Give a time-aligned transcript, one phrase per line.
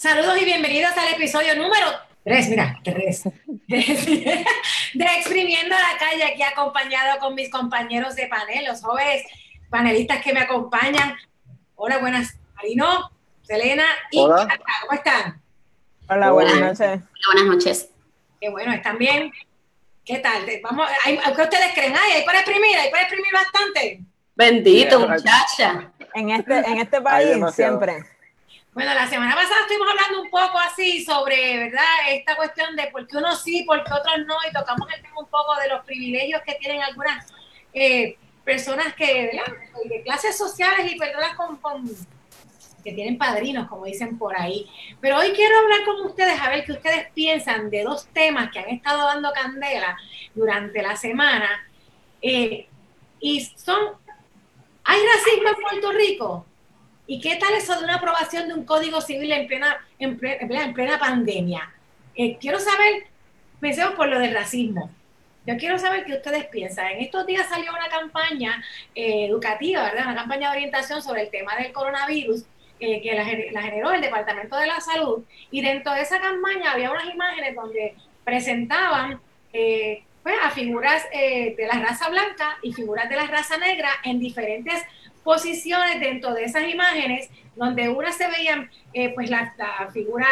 [0.00, 1.86] Saludos y bienvenidos al episodio número
[2.24, 3.22] 3, mira, 3,
[3.68, 4.44] de,
[4.94, 9.24] Exprimiendo la Calle, aquí acompañado con mis compañeros de panel, los jóvenes
[9.68, 11.16] panelistas que me acompañan.
[11.74, 13.10] Hola, buenas, Marino,
[13.42, 14.48] Selena y Hola.
[14.80, 15.42] ¿cómo están?
[16.08, 17.00] Hola, buenas noches.
[17.26, 17.90] Buenas noches.
[18.40, 19.30] Qué bueno, ¿están bien?
[20.02, 20.46] ¿Qué tal?
[20.62, 21.92] Vamos, ¿hay, ¿Qué ustedes creen?
[21.94, 24.00] Ay, hay para exprimir, hay para exprimir bastante.
[24.34, 25.92] Bendito, muchacha.
[26.14, 28.02] En este, en este país siempre.
[28.72, 31.82] Bueno, la semana pasada estuvimos hablando un poco así sobre, ¿verdad?
[32.10, 35.20] Esta cuestión de por qué unos sí, por qué otros no, y tocamos el tema
[35.20, 37.26] un poco de los privilegios que tienen algunas
[37.74, 39.30] eh, personas que.
[39.84, 41.90] De clases sociales y personas con, con-
[42.84, 44.70] que tienen padrinos, como dicen por ahí.
[45.00, 48.60] Pero hoy quiero hablar con ustedes, a ver qué ustedes piensan de dos temas que
[48.60, 49.98] han estado dando candela
[50.34, 51.68] durante la semana.
[52.22, 52.68] Eh,
[53.20, 53.96] y son,
[54.84, 56.46] ¿hay racismo en Puerto Rico?
[57.12, 60.36] ¿Y qué tal eso de una aprobación de un código civil en plena, en ple-
[60.40, 61.68] en plena, en plena pandemia?
[62.14, 63.04] Eh, quiero saber,
[63.58, 64.92] pensemos por lo del racismo.
[65.44, 66.86] Yo quiero saber qué ustedes piensan.
[66.92, 68.62] En estos días salió una campaña
[68.94, 70.04] eh, educativa, ¿verdad?
[70.06, 72.44] Una campaña de orientación sobre el tema del coronavirus
[72.78, 75.24] eh, que la, gener- la generó el Departamento de la Salud.
[75.50, 81.80] Y dentro de esa campaña había unas imágenes donde presentaban pues, a figuras de la
[81.80, 84.80] raza blanca y figuras de la raza negra en diferentes
[85.22, 90.26] posiciones dentro de esas imágenes, donde una se veían eh, pues la, la figura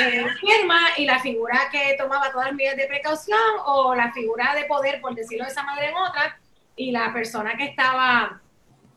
[0.00, 4.54] eh, enferma y la figura que tomaba todas las medidas de precaución, o la figura
[4.54, 6.40] de poder, por decirlo de esa manera en otra,
[6.76, 8.40] y la persona que estaba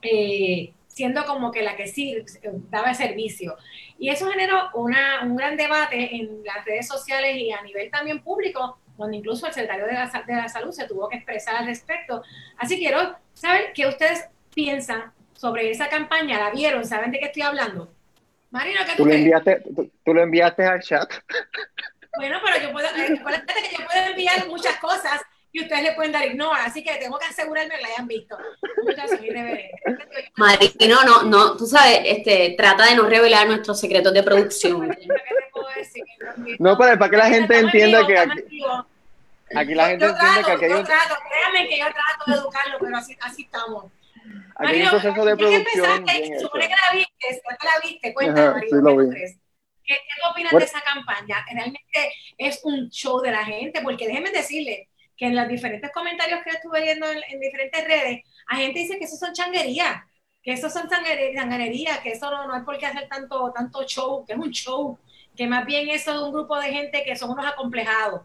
[0.02, 2.25] eh, siendo como que la que sí eh,
[2.69, 3.58] daba servicio.
[3.97, 8.22] Y eso generó una, un gran debate en las redes sociales y a nivel también
[8.22, 11.66] público, donde incluso el secretario de la, de la Salud se tuvo que expresar al
[11.66, 12.23] respecto.
[12.58, 16.40] Así quiero saber qué ustedes piensan sobre esa campaña.
[16.40, 16.86] ¿La vieron?
[16.86, 17.92] ¿Saben de qué estoy hablando?
[18.52, 21.12] Marino, ¿qué tú Tú lo enviaste, tú, tú lo enviaste al chat.
[22.18, 25.22] Bueno, pero yo puedo, eh, que yo puedo enviar muchas cosas
[25.54, 28.38] y ustedes le pueden dar ignore, así que tengo que asegurarme que la hayan visto.
[28.84, 29.72] Muchas soy irreverente.
[30.36, 34.95] Marino, no, no, tú sabes, este, trata de no revelar nuestros secretos de producción.
[36.60, 40.45] No, para- para que la gente Estamos entienda que aquí- la gente yo entiende trato,
[40.45, 43.86] que aquí hay yo trato, créanme que yo trato de educarlo, pero así, así estamos.
[44.61, 47.80] Aquí hay un proceso de que producción empezaste, bien supone que la viste, que la
[47.89, 49.17] viste, cuéntame, Ajá, sí, lo ¿qué tú vi.
[49.83, 50.66] ¿Qué, qué opinas Bueno.
[50.66, 51.45] de esa campaña?
[51.52, 53.82] ¿Realmente es un show de la gente?
[53.82, 58.22] Porque déjenme decirle que en los diferentes comentarios que estuve viendo en, en diferentes redes,
[58.48, 60.04] hay gente que dice que eso son changuerías,
[60.44, 64.26] que eso son changanerías, que eso no, no es por qué hacer tanto, tanto show,
[64.26, 64.99] que es un show,
[65.36, 68.22] que más bien eso es un grupo de gente que son unos acomplejados.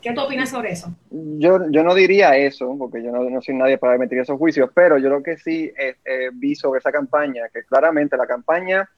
[0.00, 0.94] ¿Qué tú opinas sobre eso?
[1.10, 4.70] Yo, yo no diría eso, porque yo no, no soy nadie para emitir esos juicios,
[4.72, 8.88] pero yo lo que sí eh, eh, vi sobre esa campaña, que claramente la campaña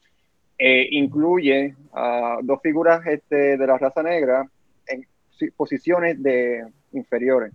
[0.59, 4.47] eh, incluye a dos figuras este, de la raza negra
[4.87, 7.53] en si- posiciones de inferiores.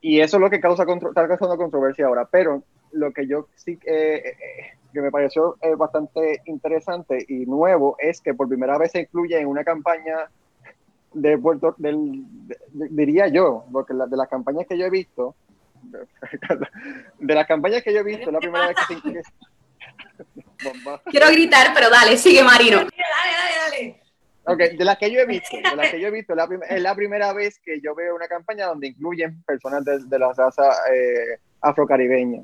[0.00, 2.26] Y eso es lo que causa está causando controversia ahora.
[2.30, 8.48] Pero lo que yo sí que me pareció bastante interesante y nuevo es que por
[8.48, 10.28] primera vez se incluye en una campaña
[11.14, 14.90] de Puerto, del, de- de- diría yo, porque la- de las campañas que yo he
[14.90, 15.34] visto,
[17.18, 19.22] de las campañas que yo he visto, es la primera vez que se incluye.
[20.62, 21.02] Bomba.
[21.06, 22.78] Quiero gritar, pero dale, sigue Marino.
[22.78, 24.00] Dale, dale, dale.
[24.46, 26.82] Ok, de las que yo he visto, de las que yo he visto, la es
[26.82, 30.70] la primera vez que yo veo una campaña donde incluyen personas de, de la raza
[30.92, 32.42] eh, afrocaribeña.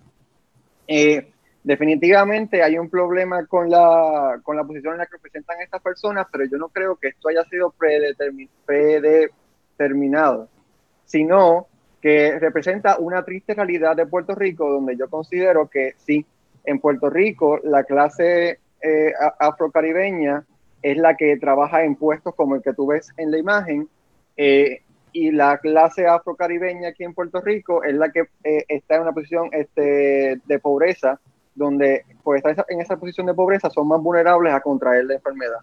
[0.87, 1.31] Eh,
[1.63, 6.27] definitivamente hay un problema con la, con la posición en la que presentan estas personas,
[6.31, 10.49] pero yo no creo que esto haya sido predetermi- predeterminado,
[11.05, 11.67] sino
[12.01, 16.25] que representa una triste realidad de Puerto Rico, donde yo considero que sí,
[16.65, 20.45] en Puerto Rico la clase eh, afrocaribeña
[20.83, 23.89] es la que trabaja en puestos como el que tú ves en la imagen,
[24.37, 24.81] eh,
[25.13, 29.13] y la clase afrocaribeña aquí en Puerto Rico es la que eh, está en una
[29.13, 31.21] posición este, de pobreza,
[31.55, 35.15] donde por estar esa- en esa posición de pobreza son más vulnerables a contraer la
[35.15, 35.59] enfermedad.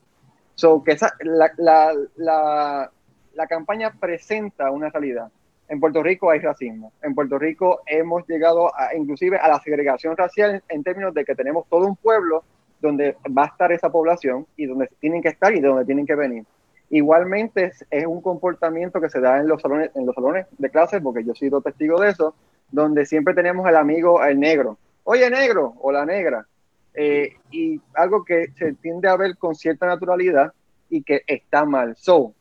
[0.55, 2.91] So, que esa, la, la,
[3.35, 5.29] la, campaña presenta una realidad.
[5.69, 6.93] En Puerto Rico hay racismo.
[7.01, 11.35] En Puerto Rico hemos llegado a, inclusive a la segregación racial en términos de que
[11.35, 12.43] tenemos todo un pueblo
[12.81, 16.05] donde va a estar esa población y donde tienen que estar y de donde tienen
[16.07, 16.43] que venir.
[16.89, 20.69] Igualmente es, es un comportamiento que se da en los salones, en los salones de
[20.69, 22.33] clases, porque yo he sido testigo de eso,
[22.71, 24.77] donde siempre tenemos el amigo, el negro.
[25.09, 26.45] Oye, negro o la negra.
[26.93, 30.51] Eh, y algo que se tiende a ver con cierta naturalidad
[30.89, 31.95] y que está mal.
[31.95, 32.33] So,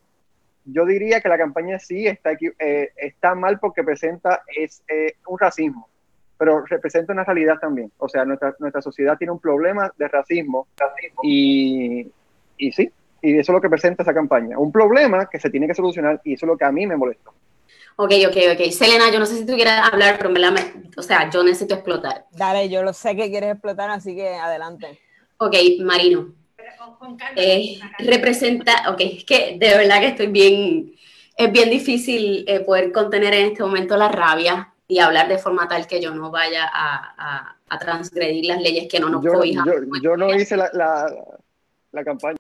[0.65, 5.15] yo diría que la campaña sí está, equi- eh, está mal porque presenta es, eh,
[5.29, 5.89] un racismo.
[6.39, 7.91] pero representa una realidad también.
[7.97, 10.67] O sea, nuestra, nuestra sociedad tiene un problema de racismo,
[11.23, 12.13] y,
[12.59, 12.91] y sí,
[13.23, 14.59] y eso es lo que presenta esa campaña.
[14.59, 16.95] Un problema que se tiene que solucionar y eso es lo que a mí me
[16.97, 17.31] molesta.
[17.99, 18.71] Ok, ok, ok.
[18.71, 20.55] Selena, yo no sé si tú quieres hablar, pero me la,
[20.97, 22.27] o sea, yo necesito explotar.
[22.31, 25.01] Dale, yo lo sé que quieres explotar, así que adelante.
[25.39, 26.35] Ok, Marino.
[27.37, 30.95] Eh, representa, ok, es que de verdad que estoy bien,
[31.37, 35.67] es bien difícil eh, poder contener en este momento la rabia y hablar de forma
[35.67, 39.65] tal que yo no vaya a, a, transgredir las leyes que no nos yo, cobijan.
[39.65, 39.73] Yo,
[40.03, 41.13] yo, no hice la, la,
[41.93, 42.39] la, campaña.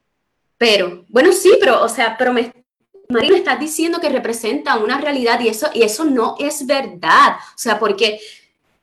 [0.56, 2.53] Pero, bueno, sí, pero, o sea, pero me,
[3.08, 7.37] Marino, estás diciendo que representa una realidad y eso, y eso no es verdad.
[7.55, 8.20] O sea, porque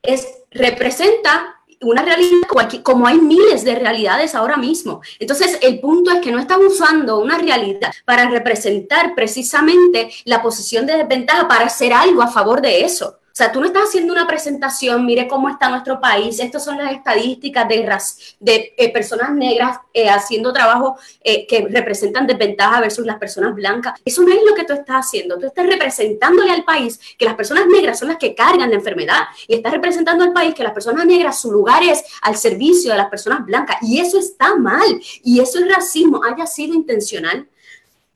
[0.02, 2.48] es, representa una realidad
[2.82, 5.02] como hay miles de realidades ahora mismo.
[5.20, 10.86] Entonces, el punto es que no están usando una realidad para representar precisamente la posición
[10.86, 13.20] de desventaja para hacer algo a favor de eso.
[13.34, 16.78] O sea, tú no estás haciendo una presentación, mire cómo está nuestro país, estas son
[16.78, 17.98] las estadísticas de,
[18.40, 24.00] de eh, personas negras eh, haciendo trabajo eh, que representan desventaja versus las personas blancas.
[24.06, 25.40] Eso no es lo que tú estás haciendo.
[25.40, 29.24] Tú estás representándole al país que las personas negras son las que cargan la enfermedad
[29.48, 32.98] y estás representando al país que las personas negras, su lugar es al servicio de
[33.00, 33.78] las personas blancas.
[33.82, 35.02] Y eso está mal.
[35.24, 37.48] Y eso es racismo, haya sido intencional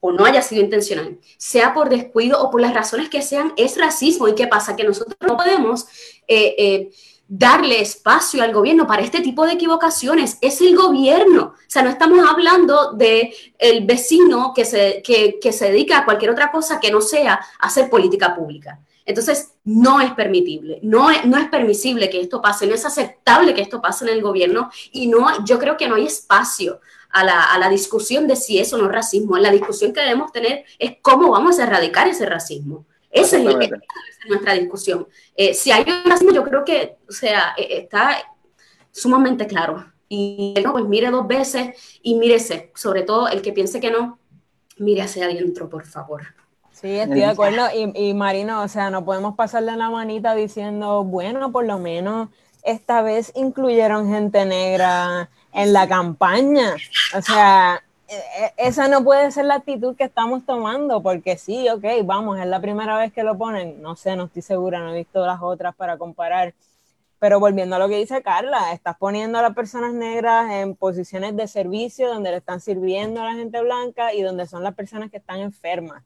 [0.08, 3.78] o no haya sido intencional, sea por descuido o por las razones que sean, es
[3.78, 4.30] racismo.
[4.30, 4.78] ¿Y qué pasa?
[4.78, 5.86] Que nosotros no podemos
[6.30, 6.92] eh, eh,
[7.28, 10.38] darle espacio al gobierno para este tipo de equivocaciones.
[10.40, 11.56] Es el gobierno.
[11.56, 16.06] O sea, no estamos hablando de el vecino que se, que, que se dedica a
[16.06, 18.80] cualquier otra cosa que no sea hacer política pública.
[19.06, 23.54] Entonces, no es permitible, no es, no es permisible que esto pase, no es aceptable
[23.54, 26.82] que esto pase en el gobierno y no, yo creo que no hay espacio
[27.20, 29.38] a la, a la, discusión de si eso no es racismo.
[29.38, 32.86] La discusión que debemos tener es cómo vamos a erradicar ese racismo.
[33.10, 33.44] Esa es,
[34.28, 35.08] nuestra discusión.
[35.36, 38.18] Eh, si hay un racismo, yo creo que, o sea, eh, está
[38.92, 39.86] sumamente claro.
[40.10, 44.20] Y no, pues mire dos veces y mírese, sobre todo el que piense que no,
[44.78, 46.24] mire hacia adentro, por favor.
[46.72, 47.68] Sí, estoy de acuerdo.
[47.76, 52.30] Y, y Marino, o sea, no podemos pasarle la manita diciendo, bueno, por lo menos
[52.64, 56.76] esta vez incluyeron gente negra en la campaña.
[57.16, 61.68] O sea, e, e, esa no puede ser la actitud que estamos tomando, porque sí,
[61.70, 63.82] ok, vamos, es la primera vez que lo ponen.
[63.82, 66.54] No sé, no estoy segura, no he visto las otras para comparar.
[67.20, 71.36] Pero volviendo a lo que dice Carla, estás poniendo a las personas negras en posiciones
[71.36, 75.10] de servicio donde le están sirviendo a la gente blanca y donde son las personas
[75.10, 76.04] que están enfermas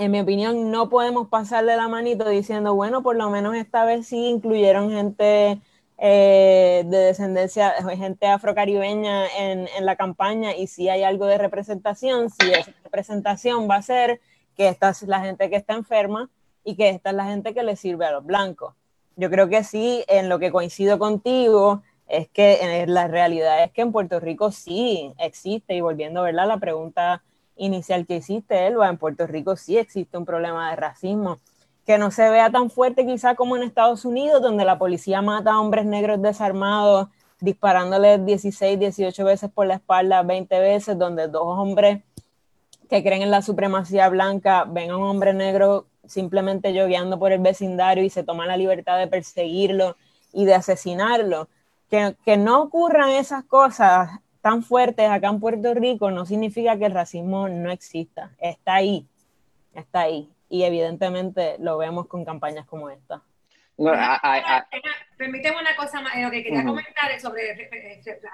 [0.00, 4.06] en mi opinión, no podemos pasarle la manito diciendo, bueno, por lo menos esta vez
[4.06, 5.60] sí incluyeron gente
[6.02, 12.30] eh, de descendencia, gente afrocaribeña en, en, la campaña y si hay algo de representación,
[12.30, 14.20] si esa representación va a ser
[14.56, 16.30] que esta es la gente que está enferma
[16.64, 18.74] y que esta es la gente que le sirve a los blancos.
[19.16, 23.70] Yo creo que sí, en lo que coincido contigo, es que en la realidad es
[23.70, 27.22] que en Puerto Rico sí existe, y volviendo a la pregunta
[27.56, 31.38] inicial que hiciste, Elba, en Puerto Rico sí existe un problema de racismo,
[31.90, 35.54] que no se vea tan fuerte quizá como en Estados Unidos, donde la policía mata
[35.54, 37.08] a hombres negros desarmados,
[37.40, 42.04] disparándoles 16, 18 veces por la espalda, 20 veces, donde dos hombres
[42.88, 47.40] que creen en la supremacía blanca ven a un hombre negro simplemente yogueando por el
[47.40, 49.96] vecindario y se toman la libertad de perseguirlo
[50.32, 51.48] y de asesinarlo.
[51.90, 54.10] Que, que no ocurran esas cosas
[54.42, 58.30] tan fuertes acá en Puerto Rico no significa que el racismo no exista.
[58.38, 59.08] Está ahí,
[59.74, 60.30] está ahí.
[60.50, 63.22] Y evidentemente lo vemos con campañas como esta.
[65.16, 67.70] Permíteme una cosa más, lo que quería comentar sobre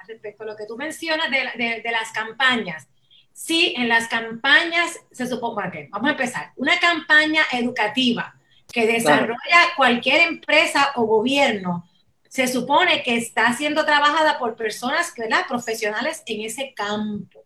[0.09, 2.89] respecto a lo que tú mencionas de, de, las campañas.
[3.33, 8.35] Sí, en las campañas se supone, que vamos a empezar, una campaña educativa
[8.73, 11.87] que desarrolla cualquier empresa o gobierno
[12.29, 15.47] se supone que está siendo trabajada por personas, ¿verdad?
[15.49, 17.45] Profesionales en ese campo.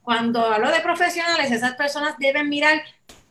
[0.00, 2.80] Cuando hablo de profesionales, esas personas deben mirar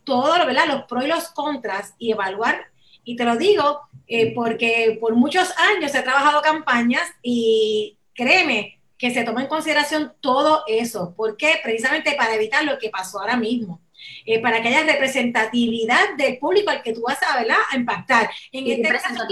[0.10, 0.68] todo, ¿verdad?
[0.68, 2.66] Los pros y los contras y evaluar.
[3.06, 9.12] Y te lo digo eh, porque por muchos años he trabajado campañas y créeme que
[9.12, 11.14] se toma en consideración todo eso.
[11.16, 11.60] ¿Por qué?
[11.64, 13.82] Precisamente para evitar lo que pasó ahora mismo.
[14.26, 17.58] Eh, para que haya representatividad del público al que tú vas a, ¿verdad?
[17.70, 18.30] a impactar.
[18.52, 19.26] En este caso,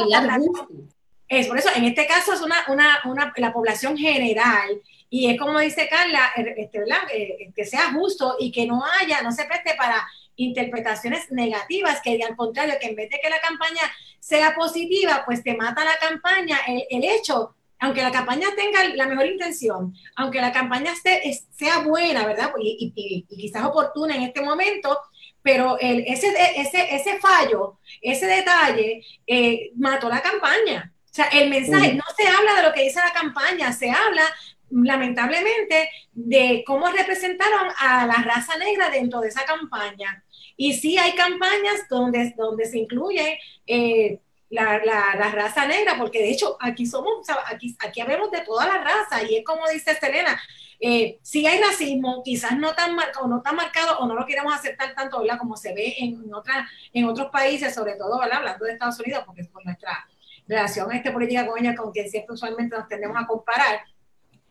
[1.29, 5.39] es por eso, en este caso es una, una, una, la población general y es
[5.39, 6.79] como dice Carla, er, este,
[7.13, 10.05] eh, que sea justo y que no haya, no se preste para
[10.37, 13.81] interpretaciones negativas, que al contrario, que en vez de que la campaña
[14.19, 19.07] sea positiva, pues te mata la campaña, el, el hecho, aunque la campaña tenga la
[19.07, 21.21] mejor intención, aunque la campaña esté,
[21.55, 22.51] sea buena, ¿verdad?
[22.59, 24.99] Y, y, y, quizás oportuna en este momento,
[25.41, 30.93] pero el, ese, ese, ese fallo, ese detalle, eh, mató la campaña.
[31.05, 34.23] O sea, el mensaje, no se habla de lo que dice la campaña, se habla
[34.69, 40.23] lamentablemente de cómo representaron a la raza negra dentro de esa campaña.
[40.57, 46.31] Y sí hay campañas donde, donde se incluye eh, la, la, raza negra, porque de
[46.31, 50.39] hecho aquí somos, aquí, aquí hablamos de toda la raza y es como dice Selena,
[50.79, 54.53] eh, si hay racismo, quizás no tan marcado, no tan marcado o no lo queremos
[54.53, 55.39] aceptar tanto, ¿verdad?
[55.39, 58.21] Como se ve en, otras, en otros países, sobre todo.
[58.21, 60.07] Hablando de Estados Unidos, porque es por nuestra
[60.47, 63.81] relación este, política con con quien siempre usualmente nos tendemos a comparar,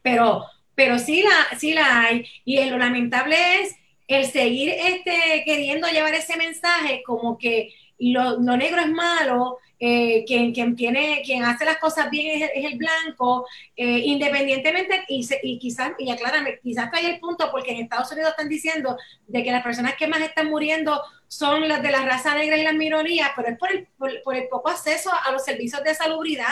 [0.02, 0.44] pero,
[0.74, 2.26] pero sí, la, sí la hay.
[2.44, 8.56] Y lo lamentable es el seguir este, queriendo llevar ese mensaje como que lo, lo
[8.56, 13.46] negro es malo, eh, quien, quien, tiene, quien hace las cosas bien es, el blanco,
[13.76, 18.30] eh, independientemente, y, y quizás, y aclárame, quizás hay el punto, porque en Estados Unidos
[18.30, 18.96] están diciendo
[19.26, 22.62] de que las personas que más están muriendo son las de la raza negra y
[22.62, 23.86] las minorías, pero es por el,
[24.24, 26.46] por, el poco acceso a los servicios de salubridad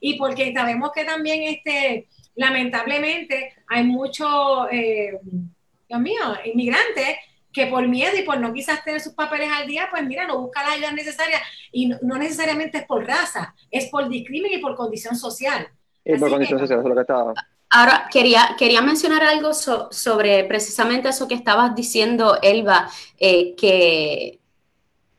[0.00, 5.18] y porque sabemos que también, este, lamentablemente, hay muchos, eh,
[5.88, 7.16] Dios mío, inmigrantes
[7.52, 10.40] que por miedo y por no quizás tener sus papeles al día, pues mira, no
[10.40, 11.40] busca la ayuda necesaria
[11.72, 15.68] y no, necesariamente es por raza, es por discrimen y por condición social.
[16.04, 17.34] Y por condición social, eso es lo que estaba.
[17.70, 24.38] Ahora, quería, quería mencionar algo sobre precisamente eso que estabas diciendo, Elba, eh, que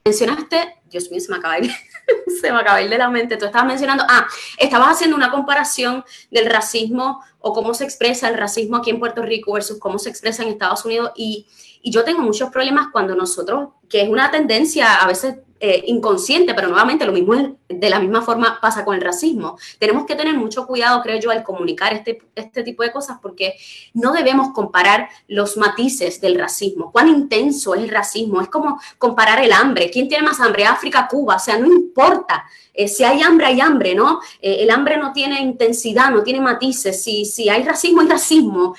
[0.04, 1.72] mencionaste, Dios mío, se me acaba de ir,
[2.42, 5.32] se me acaba de ir de la mente, tú estabas mencionando, ah, estabas haciendo una
[5.32, 10.00] comparación del racismo o cómo se expresa el racismo aquí en Puerto Rico versus cómo
[10.00, 11.12] se expresa en Estados Unidos.
[11.16, 11.48] Y
[11.82, 16.54] y yo tengo muchos problemas cuando nosotros, que es una tendencia a veces eh, inconsciente,
[16.54, 19.58] pero nuevamente lo mismo de la misma forma pasa con el racismo.
[19.78, 23.56] Tenemos que tener mucho cuidado, creo yo, al comunicar este, este tipo de cosas porque
[23.94, 26.92] no debemos comparar los matices del racismo.
[26.92, 28.42] Cuán intenso es el racismo.
[28.42, 29.90] Es como comparar el hambre.
[29.92, 30.66] ¿Quién tiene más hambre?
[30.66, 31.36] África, Cuba.
[31.36, 32.46] O sea, no importa.
[32.74, 34.22] Eh, si hay hambre, hay hambre, ¿no?
[34.42, 37.04] Eh, el hambre no tiene intensidad, no tiene matices.
[37.04, 38.76] Si, si hay racismo, hay racismo.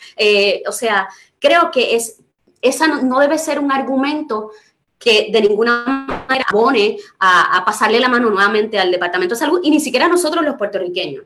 [0.66, 1.08] o sea,
[1.38, 2.16] creo que es
[2.62, 4.50] esa no, debe ser un argumento
[5.00, 9.70] que de ninguna manera abone a, pasarle la mano nuevamente al Departamento de Salud y
[9.70, 11.24] ni siquiera a nosotros los puertorriqueños.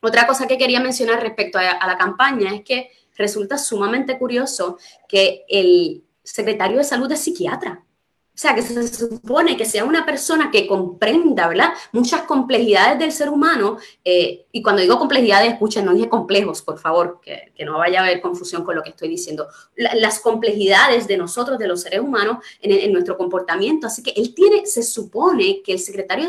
[0.00, 4.76] Otra cosa que quería mencionar respecto a la campaña es que resulta sumamente curioso
[5.08, 7.82] que el secretario de Salud es psiquiatra.
[8.34, 11.72] O sea, que se supone que sea una persona que comprenda, ¿verdad?
[11.92, 13.78] Muchas complejidades del ser humano.
[14.04, 18.02] Eh, y cuando digo complejidades, escuchen, no dije complejos, por favor, que, no vaya a
[18.02, 19.46] haber confusión con lo que estoy diciendo.
[19.76, 23.86] las complejidades de nosotros, de los seres humanos, en, nuestro comportamiento.
[23.86, 26.26] Así que él tiene, se supone que el secretario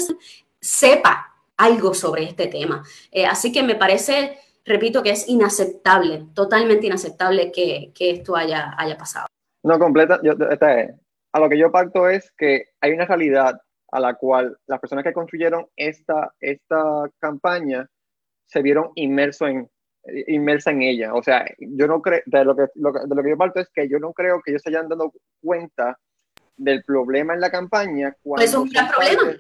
[0.62, 2.84] sepa algo sobre este tema.
[3.12, 8.96] Eh, así que me parece, repito, que es inaceptable, totalmente inaceptable que, esto haya, haya
[8.96, 9.26] pasado.
[9.64, 11.05] No, completa, yo, esta es
[11.36, 13.60] a lo que yo pacto es que hay una realidad
[13.92, 17.89] a la cual las personas que construyeron esta, esta campaña
[18.46, 19.70] se vieron inmersos en,
[20.27, 21.13] inmersa en ella.
[21.13, 23.89] O sea, yo no creo, de lo, que, de lo que yo parto es que
[23.89, 25.12] yo no creo que ellos se hayan dado
[25.42, 26.00] cuenta
[26.56, 28.15] del problema en la campaña.
[28.38, 29.38] Eso es un gran problema.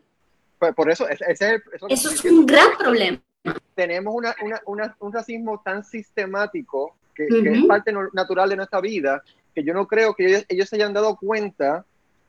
[0.59, 3.21] Pues, por eso, ese, eso, eso es un gran problema.
[3.73, 4.35] Tenemos una,
[4.65, 9.23] una, un racismo tan sistemático que, que, es parte natural de nuestra vida
[9.55, 11.85] que yo no creo que ellos, se hayan dado cuenta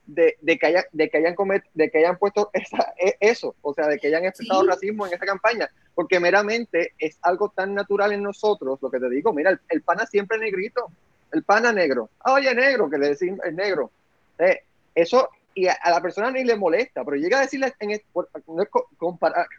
[0.06, 3.56] de, de, que, haya, de, que, hayan comet, de que hayan puesto esa, e, eso,
[3.60, 7.74] o sea, de que hayan expresado racismo en esta campaña, porque meramente es algo tan
[7.74, 10.86] natural en nosotros, lo que te digo, mira, el, pana siempre negrito,
[11.32, 13.90] el pana negro, ah, oye, negro, que le decimos el negro,
[14.38, 14.62] eh,
[14.94, 18.00] eso, y a, la persona ni le molesta, pero llega a decirle, en,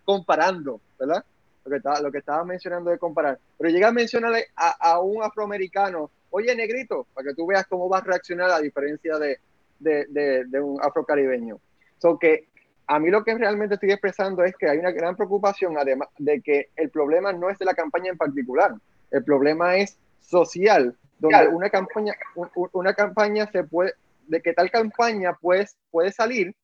[0.05, 1.25] comparando, ¿verdad?
[1.65, 4.99] Lo que, estaba, lo que estaba mencionando de comparar, pero llega a mencionarle a, a
[5.01, 9.39] un afroamericano, oye, negrito, para que tú veas cómo va a reaccionar a diferencia de,
[9.79, 11.59] de, de, un afrocaribeño.
[11.97, 12.47] So que
[12.87, 16.41] a mí lo que realmente estoy expresando es que hay una gran preocupación, además de
[16.41, 18.75] que el problema no es de la campaña en particular,
[19.11, 22.13] el problema es social, donde una campaña,
[22.71, 23.93] una campaña se puede,
[24.27, 26.55] de que tal campaña pues, puede salir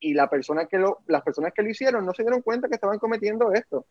[0.00, 2.76] y la persona que lo, las personas que lo hicieron no se dieron cuenta que
[2.76, 3.84] estaban cometiendo esto.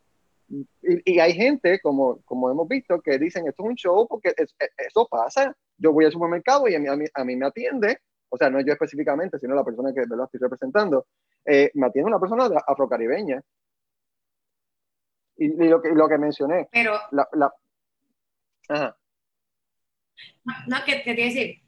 [0.50, 4.34] Y, hay gente, como, como hemos visto, que dicen, esto es un show porque
[4.78, 5.56] eso pasa.
[5.78, 8.00] Yo voy al supermercado y a mí, a, mí, me atiende,
[8.30, 11.08] o sea, no yo específicamente, sino la persona que lo estoy representando,
[11.46, 13.42] eh, me atiende una persona afrocaribeña.
[15.36, 16.68] Y, lo, que, lo que mencioné.
[16.72, 16.98] Pero...
[17.12, 17.54] La, la,
[18.70, 18.98] ajá.
[20.68, 21.62] No, que, te decir,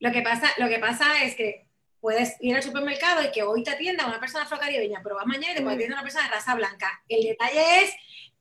[0.00, 1.68] lo que, pasa, lo que pasa es que
[2.02, 5.52] puedes ir al supermercado y que hoy te atienda una persona afrocaribeña, pero vas mañana
[5.52, 7.02] y te puede atender una persona de raza blanca.
[7.08, 7.94] El detalle es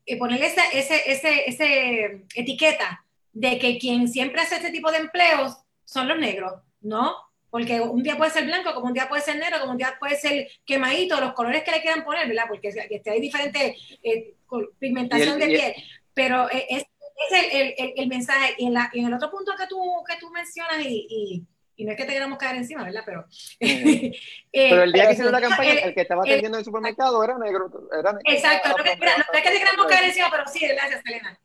[0.06, 4.98] eh, ponerle esa ese, ese, ese etiqueta de que quien siempre hace este tipo de
[4.98, 7.16] empleos son los negros, ¿no?
[7.52, 9.98] porque un día puede ser blanco, como un día puede ser negro, como un día
[10.00, 12.46] puede ser quemadito, los colores que le quieran poner, ¿verdad?
[12.48, 12.72] Porque
[13.06, 14.36] hay diferentes eh,
[14.80, 15.74] pigmentación de piel,
[16.14, 16.84] pero eh, es,
[17.30, 18.56] es el, el, mensaje.
[18.58, 19.78] Y en, la, en el otro punto que tú,
[20.08, 21.44] que tú mencionas, y, y,
[21.86, 23.04] no es que te queramos caer encima, ¿verdad?
[23.06, 23.26] Pero,
[23.60, 24.14] eh,
[24.52, 27.38] pero el día que hicieron la campaña, el, que estaba atendiendo en el supermercado era
[27.38, 27.70] negro.
[27.92, 31.40] Era negro exacto, no, es que te queramos caer encima, pero sí, gracias, Elena.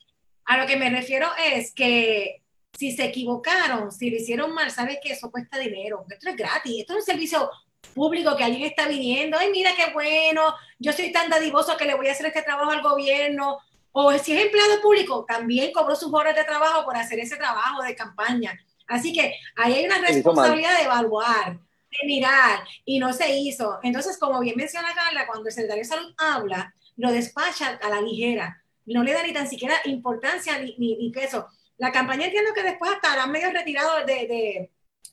[0.45, 2.41] A lo que me refiero es que
[2.77, 6.05] si se equivocaron, si lo hicieron mal, sabes que eso cuesta dinero.
[6.09, 7.49] Esto es gratis, esto es un servicio
[7.93, 11.95] público que alguien está viniendo, ay, mira qué bueno, yo soy tan dadivoso que le
[11.95, 13.59] voy a hacer este trabajo al gobierno.
[13.91, 17.81] O si es empleado público, también cobró sus horas de trabajo por hacer ese trabajo
[17.81, 18.53] de campaña.
[18.87, 23.79] Así que ahí hay una responsabilidad de evaluar, de mirar, y no se hizo.
[23.83, 28.01] Entonces, como bien menciona Carla, cuando el secretario de salud habla, lo despacha a la
[28.01, 31.47] ligera, no le da ni tan siquiera importancia ni, ni peso.
[31.77, 34.69] La campaña entiendo que después estarán medio retirados de,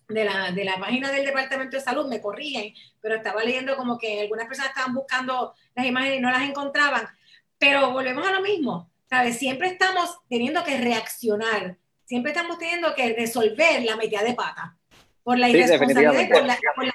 [0.08, 3.98] de, la, de, la, página del Departamento de Salud, me corrigen, pero estaba leyendo como
[3.98, 7.06] que algunas personas estaban buscando las imágenes y no las encontraban.
[7.58, 9.38] Pero volvemos a lo mismo, ¿sabes?
[9.38, 14.76] Siempre estamos teniendo que reaccionar, siempre estamos teniendo que resolver la metida de pata
[15.22, 16.94] por la irresponsabilidad y por la, por la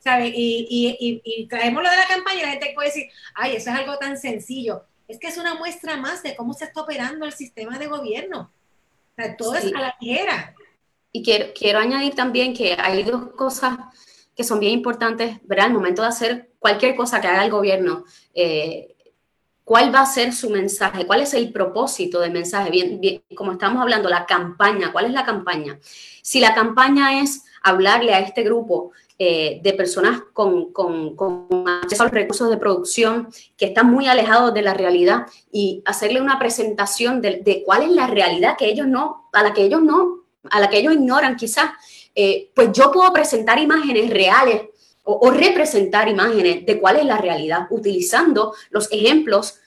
[0.00, 0.32] ¿sabes?
[0.34, 3.70] Y, y, y, traemos lo de la campaña y la gente puede decir, ay, eso
[3.70, 4.84] es algo tan sencillo.
[5.08, 8.50] Es que es una muestra más de cómo se está operando el sistema de gobierno
[9.38, 10.54] todo es a la tierra.
[11.12, 13.78] Y quiero, quiero añadir también que hay dos cosas
[14.34, 15.66] que son bien importantes, ¿verdad?
[15.66, 18.04] Al momento de hacer cualquier cosa que haga el gobierno,
[18.34, 18.95] eh,
[19.66, 21.06] ¿cuál va a ser su mensaje?
[21.08, 22.70] ¿Cuál es el propósito del mensaje?
[22.70, 25.80] Bien, bien, como estamos hablando, la campaña, ¿cuál es la campaña?
[26.22, 31.48] Si la campaña es hablarle a este grupo eh, de personas con, con,
[31.82, 36.20] acceso a los recursos de producción que están muy alejados de la realidad y hacerle
[36.20, 39.82] una presentación de, de, cuál es la realidad que ellos no, a la que ellos
[39.82, 41.70] no, a la que ellos ignoran quizás,
[42.14, 44.62] eh, pues yo puedo presentar imágenes reales
[45.08, 49.60] o, representar imágenes de cuál es la realidad utilizando los ejemplos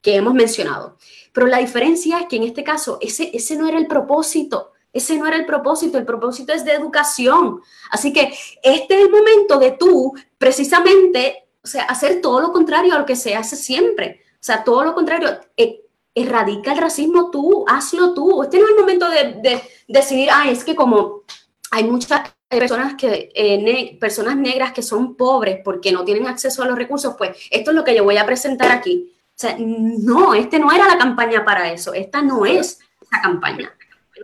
[0.00, 0.96] que hemos mencionado.
[1.32, 4.72] Pero la diferencia es que en este caso ese, ese no era el propósito.
[4.92, 7.60] Ese no era el propósito, el propósito es de educación.
[7.90, 12.94] Así que este es el momento de tú, precisamente, o sea, hacer todo lo contrario
[12.94, 14.22] a lo que se hace siempre.
[14.32, 15.82] O sea, todo lo contrario, eh,
[16.14, 18.42] erradica el racismo tú, hazlo tú.
[18.42, 21.24] Este no es el momento de, decidir, ah, es que como
[21.70, 26.66] hay muchas personas que eh, personas negras que son pobres porque no tienen acceso a
[26.66, 29.12] los recursos, pues esto es lo que yo voy a presentar aquí.
[29.28, 33.72] O sea, no, este no era la campaña para eso, esta no es esa campaña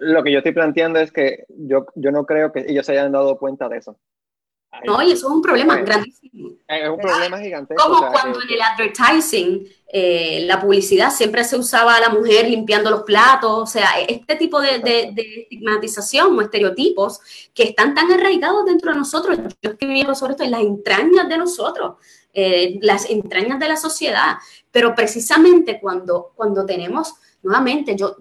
[0.01, 3.13] lo que yo estoy planteando es que yo, yo no creo que ellos se hayan
[3.13, 3.99] dado cuenta de eso.
[4.85, 6.51] No, y eso es un problema grandísimo.
[6.67, 7.83] Es un problema gigantesco.
[7.83, 12.91] Como cuando en el advertising, eh, la publicidad siempre se usaba a la mujer limpiando
[12.91, 17.21] los platos, o sea, este tipo de, de, estigmatización o estereotipos
[17.55, 19.39] que están tan arraigados dentro de nosotros.
[19.61, 21.97] Yo escribí sobre esto en las entrañas de nosotros,
[22.33, 24.37] eh, las entrañas de la sociedad,
[24.71, 28.17] pero precisamente cuando, cuando tenemos, nuevamente, yo,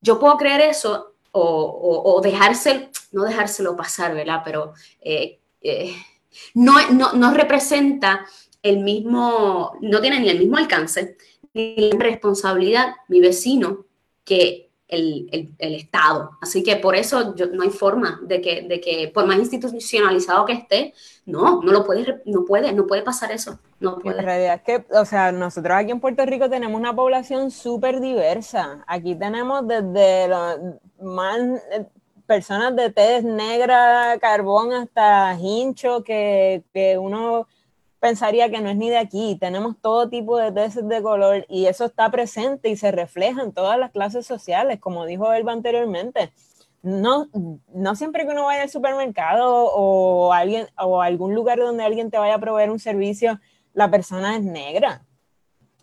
[0.00, 4.42] yo puedo creer eso o, dejárselo, no dejárselo pasar, ¿verdad?
[4.44, 5.94] Pero eh, eh,
[6.54, 8.26] no, no, representa
[8.62, 11.16] el mismo, no tiene ni el mismo alcance
[11.54, 13.86] ni la responsabilidad mi vecino
[14.24, 16.30] que el, Estado.
[16.40, 20.54] Así que por eso no hay forma de que, de que, por más institucionalizado que
[20.54, 20.94] esté,
[21.26, 23.58] no, no lo puede, no puede, no puede pasar eso.
[23.80, 24.16] No puede.
[24.16, 28.00] La realidad es que, o sea, nosotros aquí en Puerto Rico tenemos una población súper
[28.00, 28.82] diversa.
[28.86, 30.58] Aquí tenemos desde los
[31.00, 31.38] más
[32.28, 37.48] personas de tez negra, carbón, hasta hincho, que, que uno
[38.00, 39.38] pensaría que no es ni de aquí.
[39.40, 43.52] Tenemos todo tipo de tesis de color y eso está presente y se refleja en
[43.52, 46.30] todas las clases sociales, como dijo Elba anteriormente.
[46.82, 47.28] No,
[47.72, 52.18] no siempre que uno vaya al supermercado o, alguien, o algún lugar donde alguien te
[52.18, 53.40] vaya a proveer un servicio,
[53.72, 55.02] la persona es negra.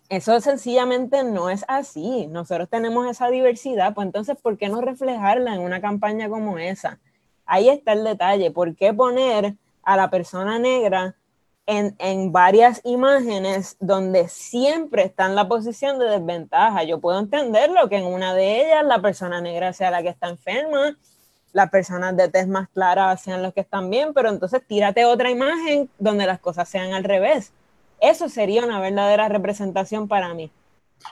[0.08, 2.26] Eso sencillamente no es así.
[2.28, 7.00] Nosotros tenemos esa diversidad, pues entonces, ¿por qué no reflejarla en una campaña como esa?
[7.44, 8.50] Ahí está el detalle.
[8.50, 11.16] ¿Por qué poner a la persona negra
[11.66, 16.84] en, varias imágenes donde siempre está en la posición de desventaja.
[16.84, 20.28] Yo puedo entenderlo que en una de ellas la persona negra sea la que está
[20.28, 20.96] enferma,
[21.52, 25.30] las personas de tez más clara sean los que están bien, pero entonces tírate otra
[25.30, 27.52] imagen donde las cosas sean al revés.
[28.00, 30.50] Eso sería una verdadera representación para mí.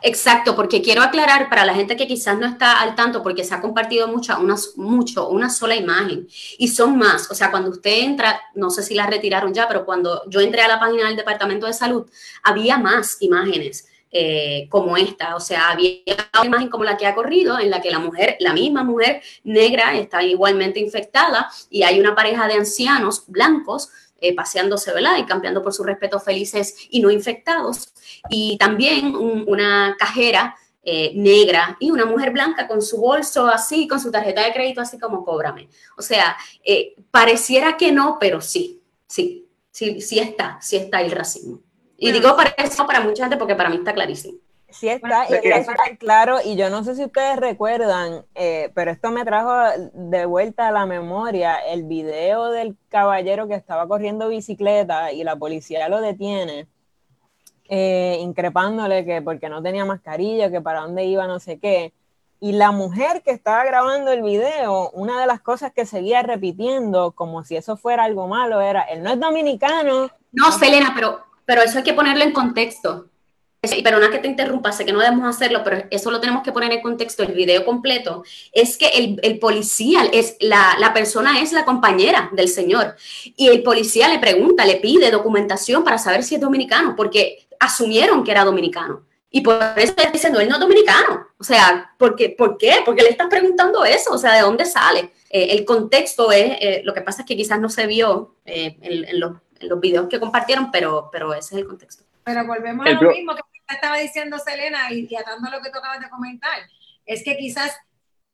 [0.02, 3.54] Exacto, porque quiero aclarar para la gente que quizás no está al tanto, porque se
[3.54, 6.26] ha compartido mucha, una, mucho una sola imagen
[6.58, 7.30] y son más.
[7.30, 10.62] O sea, cuando usted entra, no sé si la retiraron ya, pero cuando yo entré
[10.62, 12.10] a la página del Departamento de Salud,
[12.42, 13.88] había más imágenes.
[14.16, 15.34] eh, como esta.
[15.34, 15.98] O sea, había
[16.38, 19.20] una imagen como la que ha corrido, en la que la mujer, la misma mujer
[19.42, 23.90] negra, está igualmente infectada y hay una pareja de ancianos blancos
[24.28, 25.18] eh, paseándose, ¿verdad?
[25.18, 27.92] Y campeando por sus respetos felices y no infectados.
[28.28, 34.00] Y también una cajera eh, negra y una mujer blanca con su bolso así, con
[34.00, 35.68] su tarjeta de crédito así como cóbrame.
[35.96, 36.36] O sea,
[37.10, 41.60] pareciera que no, pero sí, sí, sí, sí está, sí está el racismo.
[41.96, 44.38] Y digo para eso para mucha gente porque para mí está clarísimo.
[44.74, 49.24] Sí está, está claro, y yo no sé si ustedes recuerdan, eh, pero esto me
[49.24, 49.52] trajo
[49.92, 55.36] de vuelta a la memoria el video del caballero que estaba corriendo bicicleta y la
[55.36, 56.66] policía lo detiene,
[57.68, 61.92] eh, increpándole que porque no tenía mascarilla, que para dónde iba, no sé qué.
[62.40, 67.12] Y la mujer que estaba grabando el video, una de las cosas que seguía repitiendo,
[67.12, 70.10] como si eso fuera algo malo, era, él no es dominicano.
[70.32, 73.06] No, Selena, pero pero eso hay que ponerlo en contexto.
[73.72, 76.52] Y perdona que te interrumpa, sé que no debemos hacerlo, pero eso lo tenemos que
[76.52, 78.24] poner en contexto, el video completo.
[78.52, 82.96] Es que el, el policía, es, la, la, persona es la compañera del señor.
[83.36, 88.24] Y el policía le pregunta, le pide documentación para saber si es dominicano, porque asumieron
[88.24, 89.02] que era dominicano.
[89.30, 91.26] Y por eso está diciendo, él no es dominicano.
[91.38, 92.30] O sea, ¿por qué?
[92.30, 92.82] ¿Por qué?
[92.84, 95.10] Porque le están preguntando eso, o sea, ¿de dónde sale?
[95.28, 98.76] Eh, el contexto es, eh, lo que pasa es que quizás no se vio eh,
[98.80, 99.32] en, en, los
[99.68, 102.04] los videos que compartieron, pero, pero ese es el contexto.
[102.24, 105.78] Pero volvemos a lo mismo que estaba diciendo Selena y, y atando lo que tú
[105.78, 106.58] acabas de comentar,
[107.06, 107.76] es que quizás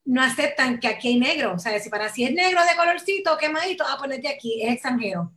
[0.05, 3.37] no aceptan que aquí hay negro, o sea, si para si es negro de colorcito,
[3.39, 5.33] quemadito, ah, ponete aquí, es extranjero.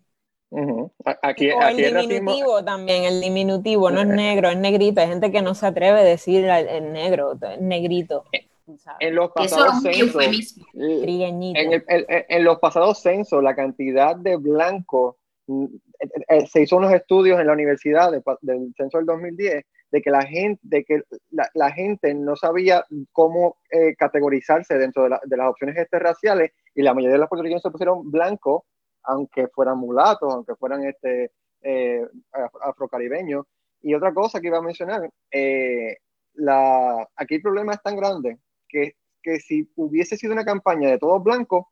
[1.23, 5.01] Aquí, o el diminutivo también, el diminutivo, no es negro, es negrito.
[5.01, 8.23] Hay gente que no se atreve a decir el negro, negrito.
[8.99, 10.23] En los pasados censos,
[10.75, 11.83] en,
[12.29, 15.15] en, los pasados censos, la cantidad de blancos
[15.47, 15.65] Mm,
[15.99, 20.09] eh, eh, se hizo unos estudios en la universidad del censo del 2010 de que
[20.09, 25.77] la gente, de que la, gente no sabía cómo eh, categorizarse dentro de, las opciones
[25.77, 28.63] este raciales y la mayoría de los puertorriqueños se pusieron blancos,
[29.03, 31.29] aunque fueran mulatos, aunque fueran este,
[32.59, 33.45] afrocaribeños.
[33.83, 35.07] Y otra cosa que iba a mencionar,
[36.33, 40.97] la, aquí el problema es tan grande que, que si hubiese sido una campaña de
[40.97, 41.67] todos blancos,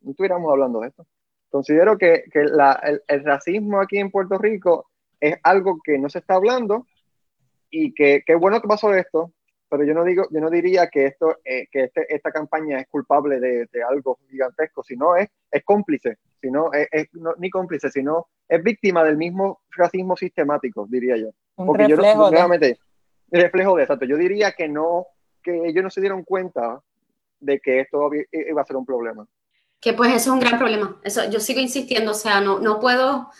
[0.00, 1.06] no estuviéramos hablando de esto.
[1.50, 6.18] Considero que, que la, el, racismo aquí en Puerto Rico es algo que no se
[6.18, 6.88] está hablando
[7.70, 9.32] y que qué bueno que pasó esto,
[9.68, 12.88] pero yo no digo, yo no diría que esto, eh, que este, esta campaña es
[12.88, 17.88] culpable de, de, algo gigantesco, sino es, es cómplice, sino es, es no, ni cómplice,
[17.90, 21.28] sino es víctima del mismo racismo sistemático, diría yo.
[21.56, 22.78] Un Porque reflejo yo nuevamente,
[23.30, 24.06] reflejo de exacto.
[24.06, 25.06] Yo diría que no,
[25.42, 26.80] que ellos no se dieron cuenta
[27.38, 29.26] de que esto iba a ser un problema
[29.80, 31.00] que pues eso es un gran problema.
[31.02, 33.30] Eso, yo sigo insistiendo, o sea, no, no puedo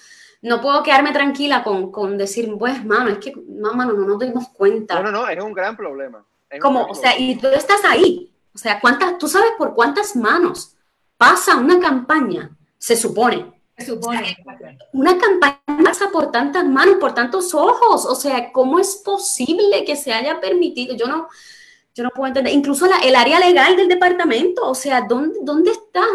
[0.43, 4.19] no puedo quedarme tranquila con, con decir, pues, mano, es que, mamá, no, no nos
[4.19, 4.95] dimos cuenta.
[4.97, 6.25] No, no, no, es un gran problema.
[6.61, 8.33] Como, o sea, y tú estás ahí.
[8.55, 10.77] O sea, ¿cuántas, tú sabes por cuántas manos
[11.21, 13.61] pasa una campaña, se supone.
[13.77, 14.39] Se supone.
[14.95, 18.07] una campaña pasa por tantas manos, por tantos ojos.
[18.07, 20.97] O sea, ¿cómo es posible que se haya permitido?
[20.97, 21.29] Yo no,
[21.95, 22.55] yo no puedo entender.
[22.55, 26.07] Incluso la, el área legal del departamento, o sea, ¿dónde, dónde está?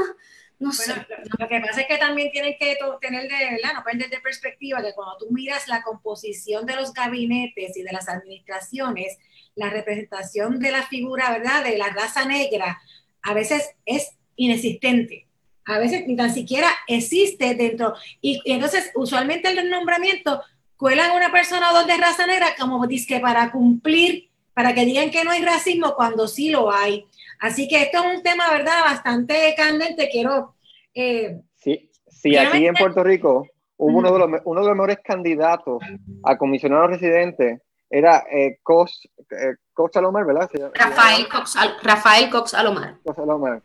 [0.60, 0.94] No sé.
[1.40, 3.74] Lo, que pasa es que también tienes que tener de, ¿verdad?
[3.74, 7.92] No perder de perspectiva que cuando tú miras la composición de los gabinetes y de
[7.92, 9.18] las administraciones,
[9.56, 11.64] la representación de la figura, ¿verdad?
[11.64, 12.82] De la raza negra,
[13.22, 15.28] a veces es inexistente.
[15.66, 17.96] A veces ni tan siquiera existe dentro.
[18.22, 20.42] Y, y entonces, usualmente el nombramiento
[20.78, 24.86] cuelan a una persona o dos de raza negra como dice para cumplir para que
[24.86, 27.06] digan que no hay racismo cuando sí lo hay.
[27.40, 30.10] Así que esto es un tema, ¿verdad?, bastante candente.
[30.12, 30.56] Quiero...
[30.94, 35.00] Eh, sí, sí aquí en Puerto Rico hubo uno de, los, uno de los mejores
[35.04, 35.84] candidatos
[36.24, 40.50] a comisionado residente, era eh, Cox, eh, Cox Alomar, ¿verdad?
[40.74, 42.98] Rafael Cox, Rafael Cox Alomar.
[43.04, 43.62] Cox Alomar.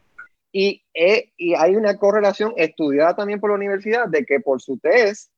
[0.53, 4.79] Y, eh, y, hay una correlación estudiada también por la universidad de que por su
[4.79, 5.31] test,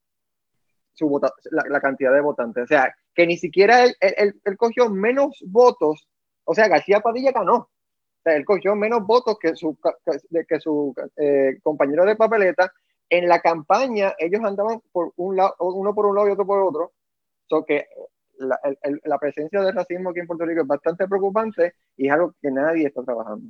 [0.95, 5.37] su la, la, cantidad de votantes, o sea, que ni siquiera él, él, cogió menos
[5.47, 6.09] votos,
[6.45, 7.68] o sea, García Padilla ganó,
[8.23, 9.79] sea, él cogió menos votos que su,
[10.49, 12.73] que, su eh, compañero de papeleta.
[13.09, 16.63] En la campaña ellos andaban por un lado, uno por un lado y otro por
[16.63, 16.93] otro,
[17.47, 17.87] so que
[18.39, 18.59] la,
[19.05, 22.51] la presencia del racismo aquí en Puerto Rico es bastante preocupante y es algo que
[22.51, 23.49] nadie está trabajando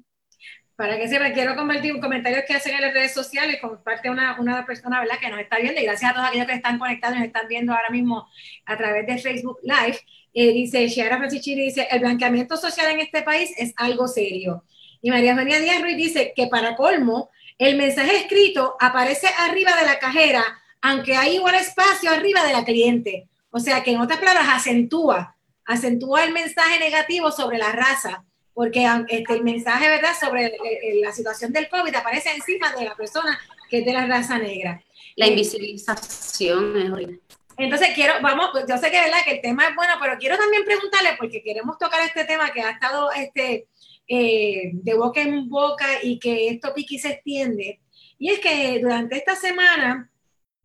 [0.83, 4.67] para que sepan, quiero convertir comentarios que hacen en las redes sociales, comparte una, una
[4.67, 5.19] persona ¿verdad?
[5.21, 7.47] que nos está viendo y gracias a todos aquellos que están conectados y nos están
[7.47, 8.27] viendo ahora mismo
[8.67, 10.01] a través de Facebook Live.
[10.35, 14.65] Eh, dice Shiara Francischini, dice, el blanqueamiento social en este país es algo serio.
[15.01, 19.87] Y María Eugenia Díaz Ruiz dice que para colmo, el mensaje escrito aparece arriba de
[19.87, 20.43] la cajera,
[20.81, 23.29] aunque hay igual espacio arriba de la cliente.
[23.51, 28.87] O sea que en otras palabras acentúa acentúa el mensaje negativo sobre la raza, porque
[29.09, 30.53] este, el mensaje, ¿verdad?, sobre
[31.01, 34.83] la situación del COVID aparece encima de la persona que es de la raza negra.
[35.17, 37.21] La invisibilización es horrible.
[37.57, 40.37] Entonces quiero, vamos, pues, yo sé que verdad que el tema es bueno, pero quiero
[40.37, 43.69] también preguntarle, porque queremos tocar este tema que ha estado este,
[44.09, 47.81] eh, de boca en boca y que esto pique y se extiende.
[48.19, 50.11] Y es que durante esta semana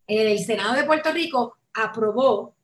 [0.07, 2.55] el Senado de Puerto Rico aprobó,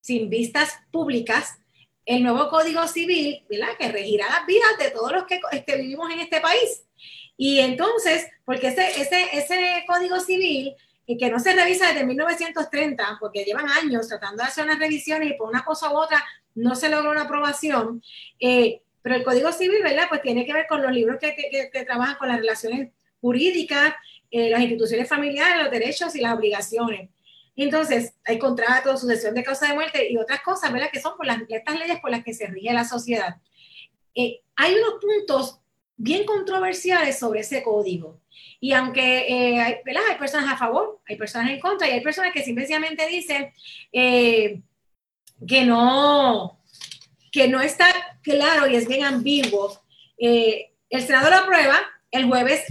[0.00, 1.58] sin vistas públicas,
[2.04, 3.76] el nuevo Código Civil, ¿verdad?
[3.78, 6.84] Que regirá las vidas de todos los que este, vivimos en este país.
[7.36, 10.74] Y entonces, porque ese, ese, ese Código Civil
[11.06, 15.30] y que no se revisa desde 1930, porque llevan años tratando de hacer unas revisiones
[15.30, 16.22] y por una cosa u otra
[16.54, 18.02] no se logró una aprobación.
[18.40, 20.06] Eh, pero el Código Civil, ¿verdad?
[20.08, 21.34] Pues tiene que ver con los libros que,
[21.72, 22.90] que, trabajan con las relaciones
[23.20, 23.94] jurídicas,
[24.32, 27.08] eh, las instituciones familiares, los derechos y las obligaciones.
[27.54, 30.90] Entonces, hay contratos, sucesión de causa de muerte y otras cosas, ¿verdad?
[30.92, 33.36] Que son por las, estas leyes por las que se rige la sociedad.
[34.14, 35.60] Eh, hay unos puntos
[35.96, 38.20] bien controversiales sobre ese código.
[38.60, 42.42] Y aunque eh, hay, personas a favor, hay personas en contra y hay personas que
[42.42, 43.52] simplemente dicen
[43.92, 44.60] eh,
[45.46, 46.58] que, no,
[47.32, 47.86] que no está
[48.22, 49.80] claro y es bien ambiguo.
[50.18, 51.78] Eh, el Senado lo aprueba,
[52.10, 52.64] el jueves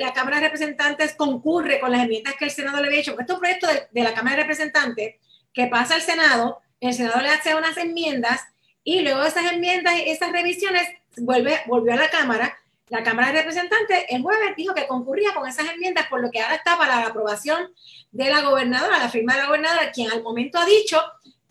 [0.00, 3.18] la Cámara de Representantes concurre con las enmiendas que el Senado le había hecho.
[3.18, 5.16] Este proyecto de, de la Cámara de Representantes
[5.52, 8.40] que pasa al Senado, el Senado le hace unas enmiendas
[8.84, 10.88] y luego esas enmiendas, esas revisiones,
[11.20, 12.58] vuelve, volvió a la Cámara
[12.90, 16.40] la Cámara de Representantes el jueves dijo que concurría con esas enmiendas, por lo que
[16.40, 17.72] ahora está para la aprobación
[18.10, 21.00] de la gobernadora, la firma de la gobernadora, quien al momento ha dicho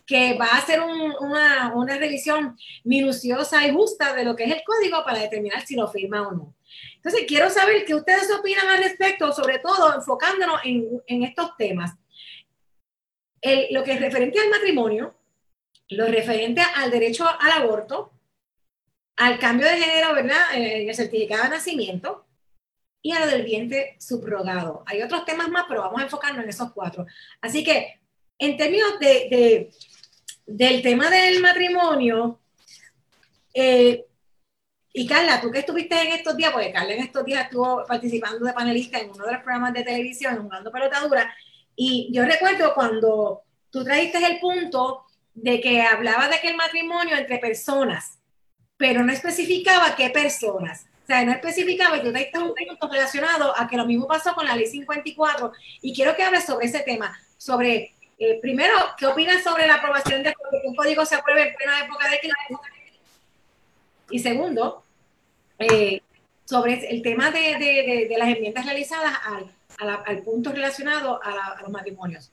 [0.04, 4.62] que va a hacer una, una, revisión minuciosa y justa de lo que es el
[4.64, 6.54] código para determinar si lo firma o no.
[6.96, 11.92] Entonces, quiero saber qué ustedes opinan al respecto, sobre todo enfocándonos en, en estos temas.
[13.70, 15.14] lo que es referente al matrimonio,
[15.90, 18.17] lo referente al derecho al aborto,
[19.18, 20.54] al cambio de género, ¿verdad?
[20.54, 22.24] Eh, el certificado de nacimiento
[23.02, 24.84] y a lo del vientre subrogado.
[24.86, 27.04] Hay otros temas más, pero vamos a enfocarnos en esos cuatro.
[27.40, 28.00] Así que,
[28.38, 29.70] en términos de,
[30.46, 32.40] del tema del matrimonio,
[33.52, 34.04] eh,
[34.92, 38.44] y Carla, tú que estuviste en estos días, porque Carla en estos días estuvo participando
[38.46, 41.34] de panelista en uno de los programas de televisión, jugando pelotadura,
[41.74, 45.04] y yo recuerdo cuando tú trajiste el punto
[45.34, 48.17] de que hablaba de que el matrimonio entre personas
[48.78, 50.86] pero no especificaba qué personas.
[51.02, 54.34] O sea, no especificaba, y tú te un punto relacionado a que lo mismo pasó
[54.34, 59.06] con la ley 54, y quiero que hables sobre ese tema, sobre, eh, primero, ¿qué
[59.06, 62.36] opinas sobre la aprobación de que un código se apruebe en plena época de crisis?
[64.10, 64.84] Y segundo,
[65.58, 66.02] eh,
[66.44, 72.30] sobre el tema de, de, las enmiendas realizadas al, al punto relacionado a, los matrimonios.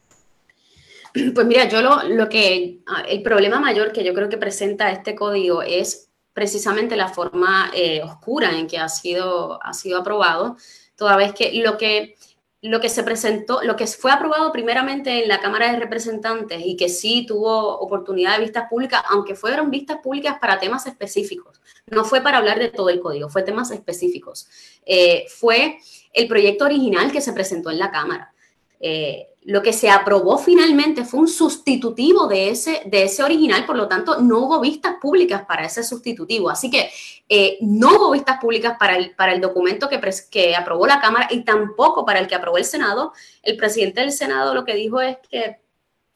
[1.33, 4.91] Pues mira, yo lo, lo, que, ah, el problema mayor que yo creo que presenta
[4.91, 6.04] este código es
[6.35, 10.57] precisamente la forma eh, oscura en que ha sido, ha sido aprobado,
[10.97, 12.15] toda vez que lo que
[12.61, 16.75] lo que se presentó, lo que fue aprobado primeramente en la Cámara de Representantes y
[16.75, 22.03] que sí tuvo oportunidad de vistas públicas, aunque fueron vistas públicas para temas específicos, no
[22.03, 24.47] fue para hablar de todo el código, fue temas específicos.
[24.83, 25.77] Eh, fue
[26.11, 28.33] el proyecto original que se presentó en la Cámara.
[28.79, 33.75] Eh, lo que se aprobó finalmente fue un sustitutivo de ese, de ese original, por
[33.75, 36.49] lo tanto, no hubo vistas públicas para ese sustitutivo.
[36.49, 36.89] Así que
[37.29, 41.27] eh, no hubo vistas públicas para el, para el documento que, que aprobó la Cámara
[41.29, 43.13] y tampoco para el que aprobó el Senado.
[43.43, 45.57] El presidente del Senado lo que dijo es que,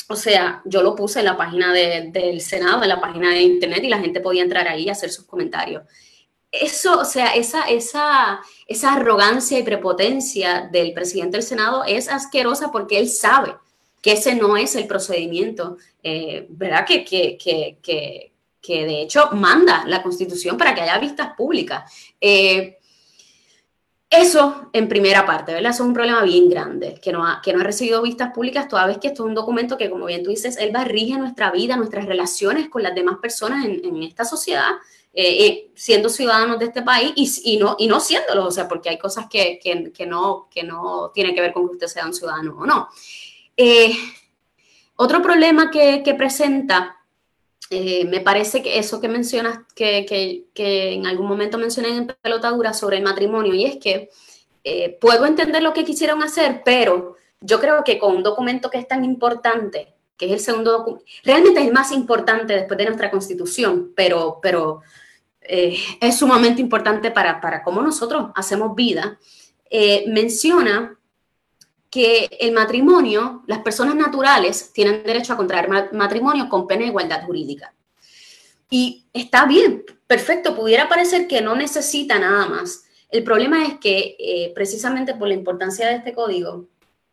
[0.07, 3.83] o sea, yo lo puse en la página del Senado, en la página de Internet,
[3.83, 5.83] y la gente podía entrar ahí y hacer sus comentarios
[6.51, 12.71] eso, o sea, esa, esa, esa arrogancia y prepotencia del presidente del Senado es asquerosa
[12.71, 13.55] porque él sabe
[14.01, 16.85] que ese no es el procedimiento, eh, ¿verdad?
[16.85, 21.91] Que, que, que, que, de hecho manda la Constitución para que haya vistas públicas.
[22.21, 22.77] Eh,
[24.09, 25.71] eso en primera parte, ¿verdad?
[25.71, 28.67] Eso es un problema bien grande, que no, ha, que no ha recibido vistas públicas,
[28.67, 31.17] toda vez que esto es un documento que, como bien tú dices, él va rige
[31.17, 34.77] nuestra vida, nuestras relaciones con las demás personas en esta sociedad
[35.21, 38.88] eh, eh, siendo ciudadanos de este país y, no, y no siéndolo, o sea, porque
[38.88, 42.13] hay cosas que, que, no, que no tienen que ver con que usted sea un
[42.13, 42.88] ciudadano o no.
[43.58, 43.91] Eh,
[44.95, 46.95] otro problema que, que presenta,
[47.69, 52.95] me parece que eso que mencionas, que, que, en algún momento mencioné en pelotadura sobre
[52.95, 54.10] el matrimonio, y es que
[55.01, 58.88] puedo entender lo que quisieron hacer, pero yo creo que con un documento que es
[58.88, 63.12] tan importante, que es el segundo documento, realmente es el más importante después de nuestra
[63.12, 64.82] constitución, pero, pero
[65.49, 69.17] eh, es sumamente importante para, para, cómo nosotros hacemos vida,
[69.69, 70.95] eh, menciona
[71.89, 77.25] que el matrimonio, las personas naturales tienen derecho a contraer matrimonio con pena de igualdad
[77.25, 77.73] jurídica.
[78.69, 82.83] Y está bien, perfecto, pudiera parecer que no necesita nada más.
[83.09, 86.67] El problema es que eh, precisamente por la importancia de este código,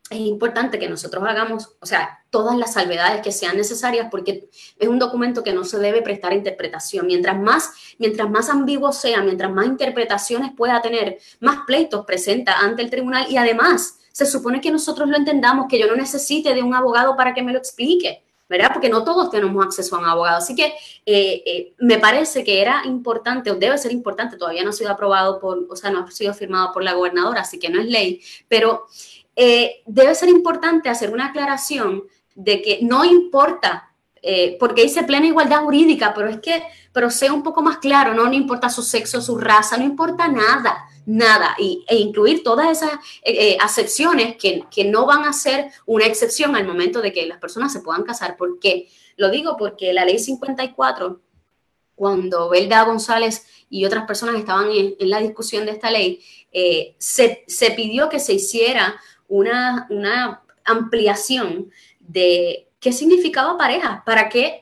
[0.09, 4.87] es importante que nosotros hagamos, o sea, todas las salvedades que sean necesarias porque es
[4.87, 7.07] un documento que no se debe prestar interpretación.
[7.07, 12.83] Mientras más, mientras más ambiguo sea, mientras más interpretaciones pueda tener, más pleitos presenta ante
[12.83, 16.63] el tribunal y además se supone que nosotros lo entendamos, que yo no necesite de
[16.63, 18.23] un abogado para que me lo explique.
[18.49, 18.69] ¿verdad?
[18.71, 20.37] Porque no todos tenemos acceso a un abogado.
[20.37, 20.67] Así que
[21.05, 24.89] eh, eh, me parece que era importante, o debe ser importante, todavía no ha sido
[24.89, 27.87] aprobado por, o sea, no ha sido firmado por la gobernadora, así que no es
[27.87, 28.85] ley, pero
[29.37, 32.03] eh, debe ser importante hacer una aclaración
[32.35, 33.85] de que no importa,
[34.59, 38.25] porque dice plena igualdad jurídica, pero es que, pero sea un poco más claro, ¿no?
[38.25, 42.93] No importa su sexo, su raza, no importa nada nada y, e incluir todas esas
[43.23, 47.25] eh, eh, acepciones que, que, no van a ser una excepción al momento de que
[47.25, 48.35] las personas se puedan casar.
[48.35, 48.89] ¿Por qué?
[49.15, 51.21] Lo digo porque la ley 54,
[51.95, 56.21] cuando Belda González y otras personas estaban en, la discusión de esta ley,
[56.51, 64.29] eh, se, se, pidió que se hiciera una, una ampliación de qué significaba pareja, para
[64.29, 64.59] que,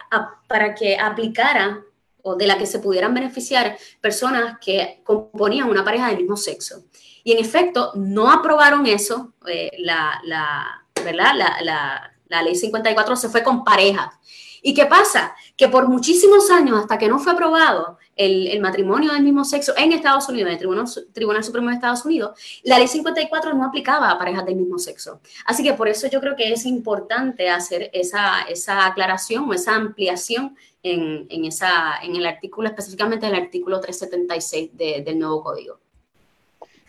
[0.47, 1.83] para que aplicara
[2.23, 6.85] o de la que se pudieran beneficiar personas que componían una pareja del mismo sexo.
[7.23, 11.33] Y en efecto, no aprobaron eso, eh, la, la, ¿verdad?
[11.35, 14.13] La, la, ley 54 se fue con parejas.
[14.61, 15.35] ¿Y qué pasa?
[15.55, 19.91] Que por muchísimos años, hasta que no fue aprobado el, matrimonio del mismo sexo en
[19.91, 24.09] Estados Unidos, en el Tribunal, Tribunal, Supremo de Estados Unidos, la ley 54 no aplicaba
[24.09, 25.19] a parejas del mismo sexo.
[25.45, 29.75] Así que por eso yo creo que es importante hacer esa, esa aclaración o esa
[29.75, 34.71] ampliación en, en, esa, en el artículo, específicamente el artículo 376
[35.05, 35.79] del nuevo código.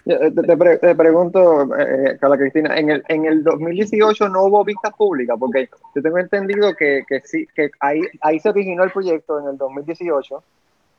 [0.05, 5.37] Te, te, pregunto, eh, Carla Cristina, en el, en el 2018 no hubo vistas públicas,
[5.37, 9.49] porque yo tengo entendido que, que sí, que ahí, ahí se originó el proyecto en
[9.49, 10.45] el 2018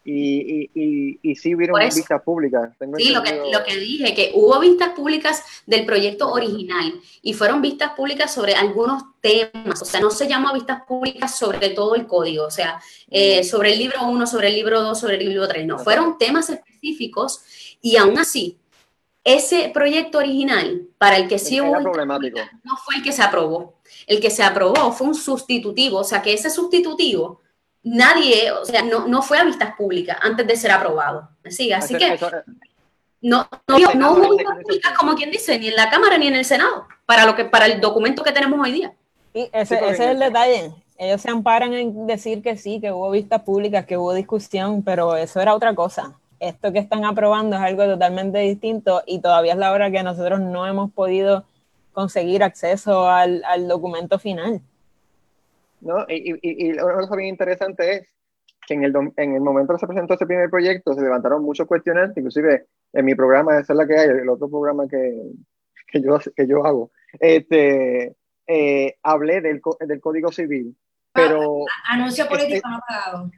[0.10, 2.70] y, y, y, sí hubieron vistas públicas.
[2.96, 7.62] sí, lo que, lo que dije, que hubo vistas públicas del proyecto original y fueron
[7.62, 12.08] vistas públicas sobre algunos temas, o sea, no se llamó vistas públicas sobre todo el
[12.08, 15.46] código, o sea, eh, sobre el libro 1, sobre el libro 2, sobre el libro
[15.46, 17.42] 3, no, fueron temas específicos
[17.82, 18.58] y aún así,
[19.26, 23.76] ese proyecto original para el que sí hubo no fue el que se aprobó.
[24.06, 27.42] El que se aprobó fue un sustitutivo, o sea, que ese sustitutivo
[27.88, 31.30] nadie, o sea, no, no fue a vistas públicas antes de ser aprobado.
[31.46, 32.18] Así, así que
[33.22, 36.46] no, no, hubo vistas públicas, como quien dice, ni en la Cámara ni en el
[36.46, 38.94] Senado, para, lo que, para el documento que tenemos hoy día.
[39.34, 40.72] Y ese, ese es el detalle.
[40.98, 45.16] Ellos se amparan en decir que sí, que hubo vistas públicas, que hubo discusión, pero
[45.16, 46.14] eso era otra cosa.
[46.40, 50.40] Esto que están aprobando es algo totalmente distinto y todavía es la hora que nosotros
[50.40, 51.44] no hemos podido
[51.94, 54.62] conseguir acceso al, al documento final.
[55.82, 56.06] ¿No?
[56.08, 58.08] Y, y, y una cosa bien interesante es
[58.68, 61.68] que en el, en el momento que se presentó ese primer proyecto se levantaron muchos
[61.68, 65.22] cuestionantes, inclusive en mi programa, esa es la que hay, el otro programa que,
[65.88, 70.76] que, yo, que yo hago, este, eh, hablé del, del Código Civil,
[71.14, 71.62] pero...
[71.88, 73.32] Ah, anuncio político no pagado.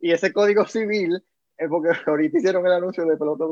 [0.00, 1.22] Y ese Código Civil,
[1.68, 3.44] porque ahorita hicieron el anuncio de pelota.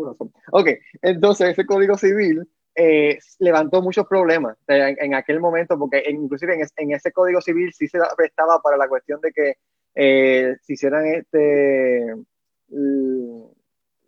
[0.53, 0.69] Ok,
[1.03, 2.47] entonces ese Código Civil
[2.79, 7.99] eh, levantó muchos problemas en, aquel momento, porque inclusive en, ese código civil sí se
[8.15, 9.55] prestaba para la cuestión de que
[9.95, 12.15] eh, se hicieran este,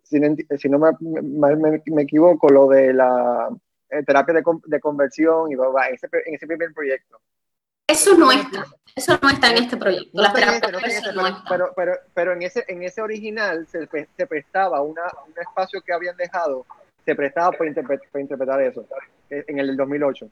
[0.03, 3.49] si, no me, me, equivoco, lo de la
[3.89, 7.19] eh, terapia de, de, conversión y en ese, en ese primer proyecto.
[7.87, 10.21] Eso no está, eso no está en este proyecto.
[11.49, 15.91] pero, pero, pero, en ese, en ese original se, se prestaba una, un espacio que
[15.91, 16.67] habían dejado
[17.09, 17.71] se prestaba para,
[18.21, 18.85] interpretar eso
[19.31, 20.29] en el 2008.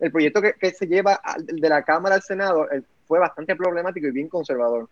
[0.00, 4.10] El proyecto que, se lleva de la Cámara al Senado eh, fue bastante problemático y
[4.10, 4.86] bien conservador.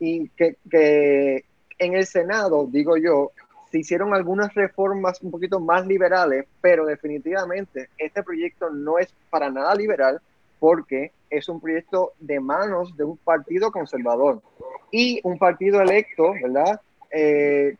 [0.00, 1.44] Y que, que
[1.78, 3.30] en el Senado, digo yo,
[3.70, 9.50] se hicieron algunas reformas un poquito más liberales, pero definitivamente este proyecto no es para
[9.50, 10.20] nada liberal
[10.58, 14.42] porque es un proyecto de manos de un partido conservador
[14.90, 16.80] y un partido electo, ¿verdad?
[17.12, 17.76] Eh,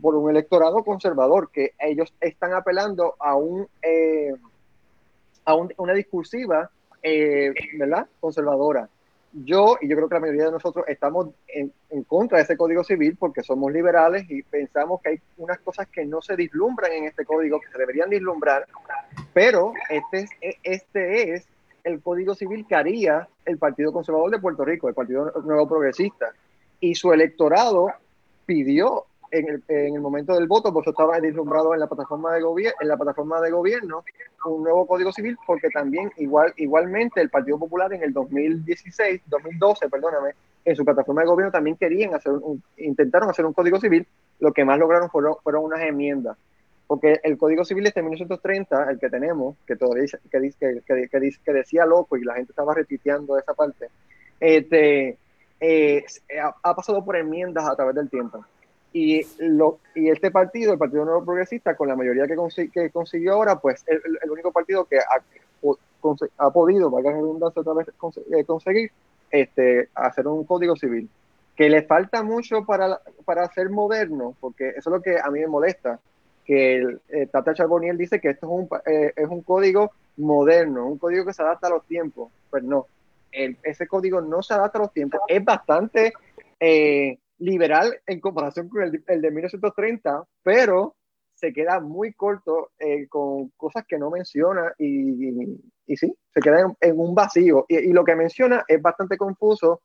[0.00, 4.34] por un electorado conservador, que ellos están apelando a, un, eh,
[5.44, 6.70] a una discursiva,
[7.02, 8.06] eh, ¿verdad?
[8.20, 8.88] Conservadora.
[9.32, 12.56] Yo, y yo creo que la mayoría de nosotros estamos en, en, contra de ese
[12.56, 16.92] código civil porque somos liberales y pensamos que hay unas cosas que no se vislumbran
[16.92, 18.66] en este código, que se deberían vislumbrar,
[19.34, 21.48] pero este es, este es
[21.86, 26.32] el código civil que haría el Partido Conservador de Puerto Rico, el Partido Nuevo Progresista.
[26.80, 27.92] Y su electorado
[28.44, 32.42] pidió en el, en el momento del voto, pues estaba deslumbrado en la plataforma de
[32.42, 34.04] gobierno, en la plataforma de gobierno,
[34.44, 39.88] un nuevo código civil, porque también igual, igualmente el Partido Popular en el 2016, 2012,
[39.88, 40.30] perdóname,
[40.64, 44.06] en su plataforma de gobierno también querían hacer un, intentaron hacer un código civil,
[44.40, 46.36] lo que más lograron fueron, fueron unas enmiendas.
[46.86, 51.08] Porque el Código Civil de 1930, el que tenemos, que todavía dice, que, dice, que,
[51.08, 53.88] que, decía loco y la gente estaba repitiendo esa parte,
[54.38, 55.18] este,
[55.58, 56.04] eh,
[56.40, 58.44] ha, ha, pasado por enmiendas a través del tiempo.
[58.98, 63.34] Y, lo, y este partido, el Partido Nuevo Progresista, con la mayoría que, consi consiguió
[63.34, 64.96] ahora, pues el, el, único partido que
[66.38, 68.90] ha, podido, valga la redundancia otra vez, eh, conseguir
[69.30, 71.10] este, hacer un código civil.
[71.54, 75.40] Que le falta mucho para, para ser moderno, porque eso es lo que a mí
[75.40, 76.00] me molesta,
[76.46, 80.86] que el, eh, Tata Charbonnier dice que esto es un, eh, es un código moderno,
[80.86, 82.32] un código que se adapta a los tiempos.
[82.48, 82.86] Pues no,
[83.30, 86.14] el, ese código no se adapta a los tiempos, es bastante
[86.58, 90.96] eh, liberal en comparación con el, el, de 1930, pero
[91.34, 96.40] se queda muy corto eh, con cosas que no menciona y, y, y sí, se
[96.40, 97.66] queda en, en un vacío.
[97.68, 99.82] Y, y, lo que menciona es bastante confuso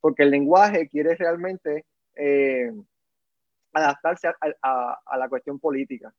[0.00, 2.70] porque el lenguaje quiere realmente eh,
[3.72, 6.12] adaptarse a, a, a, la cuestión política.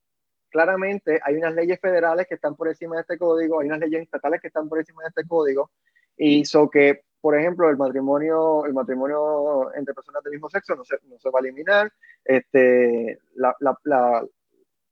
[0.50, 4.02] Claramente hay unas leyes federales que están por encima de este código, hay unas leyes
[4.02, 5.72] estatales que están por encima de este código,
[6.18, 10.84] y hizo que, por ejemplo, el matrimonio, el matrimonio entre personas del mismo sexo no
[10.84, 11.90] se, no se va a eliminar,
[12.26, 14.26] este, la, la, la,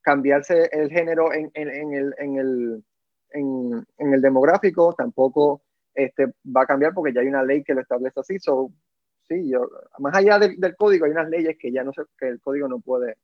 [0.00, 2.84] cambiarse el género en, en, en el, en, el,
[3.32, 5.60] en, el demográfico tampoco
[5.92, 8.38] este, va a cambiar porque ya hay una ley que lo establece así.
[8.38, 8.72] So,
[9.28, 9.68] sí, yo,
[9.98, 12.66] más allá del, del, código hay unas leyes que ya no sé, que el código
[12.66, 13.18] no puede.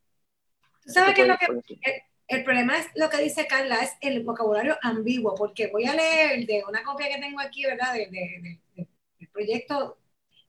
[0.84, 4.22] ¿Sabes qué es lo que, el, el, problema es lo que dice Carla, es el
[4.22, 7.94] vocabulario ambiguo, porque voy a leer de una copia que tengo aquí, ¿verdad?
[7.94, 8.86] De, de, de,
[9.28, 9.98] proyecto,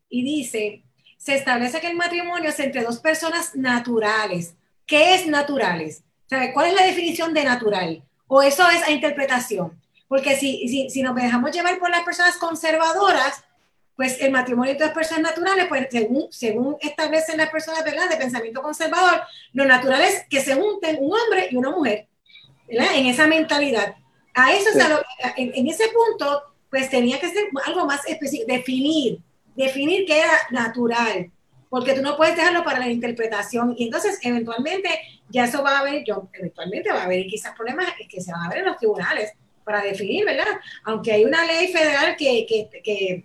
[0.10, 0.84] y dice,
[1.18, 4.56] se establece que el matrimonio es entre dos personas naturales.
[4.86, 6.04] ¿Qué es naturales?
[6.28, 6.54] ¿Sabe?
[6.54, 8.04] ¿Cuál es la definición de natural?
[8.28, 9.80] ¿O eso es a interpretación?
[10.08, 13.44] Porque si, si, si nos dejamos llevar por las personas conservadoras,
[14.00, 18.10] pues el matrimonio de dos personas naturales, pues según, según establecen las personas ¿verdad?
[18.10, 19.22] de pensamiento conservador,
[19.52, 22.08] lo natural es que se junten un hombre y una mujer,
[22.66, 22.96] ¿verdad?
[22.96, 23.96] En esa mentalidad.
[24.34, 24.80] A eso, sí.
[25.36, 29.20] en, en, ese punto, pues tenía que ser algo más específico, definir,
[29.56, 31.32] definir qué era natural,
[31.70, 34.90] porque tú no puedes dejarlo para la interpretación y entonces eventualmente
[35.30, 38.44] ya eso va a haber, yo, eventualmente va a haber quizás problemas que se van
[38.44, 39.32] a ver en los tribunales
[39.64, 40.60] para definir, ¿verdad?
[40.84, 43.24] Aunque hay una ley federal que, que, que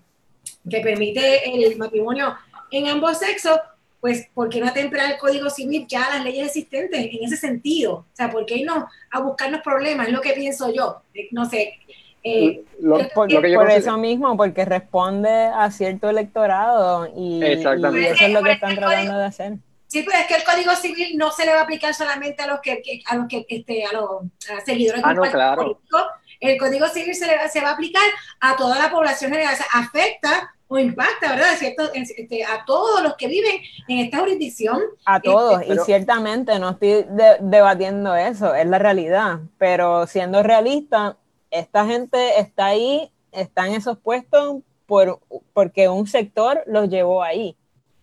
[0.69, 2.37] que permite el matrimonio
[2.71, 3.59] en ambos sexos,
[4.01, 7.95] pues, ¿por qué no atemperar el Código Civil ya las leyes existentes en ese sentido?
[7.95, 10.09] O sea, ¿por qué no a buscarnos problemas?
[10.09, 11.03] Es lo que pienso yo.
[11.31, 11.79] No sé.
[12.27, 17.73] Eh, lo, por, lo por eso mismo, porque responde a cierto electorado y, y eso
[17.75, 19.53] es lo que están tratando de hacer.
[19.87, 22.47] Sí, pero es que el Código Civil no se le va a aplicar solamente a
[22.47, 25.63] los que, a los que este, a los a seguidores ah, no, claro.
[25.63, 25.99] político.
[26.41, 28.03] El Código Civil se, le, se va a aplicar
[28.41, 29.55] a toda la población general.
[29.55, 31.55] O sea, afecta o impacta, ¿verdad?
[31.57, 31.93] ¿Cierto?
[31.93, 34.81] Este, a todos los que viven en esta jurisdicción.
[35.05, 40.07] A todos, este, pero, y ciertamente no estoy de, debatiendo eso, es la realidad, pero
[40.07, 41.19] siendo realista,
[41.55, 45.21] esta gente está ahí, está en esos puestos por,
[45.53, 47.57] porque un sector los llevó ahí.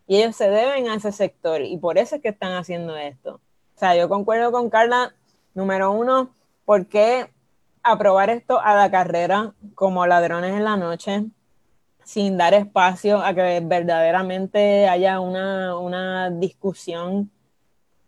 [0.08, 3.36] Y ellos se deben a ese sector, y por eso es que están haciendo esto.
[3.76, 5.14] O sea, yo concuerdo con Carla,
[5.54, 6.34] número uno,
[6.66, 7.30] ¿por qué
[7.84, 11.26] aprobar esto a la carrera como ladrones en la noche?
[12.04, 17.32] sin dar espacio a que verdaderamente haya una, una discusión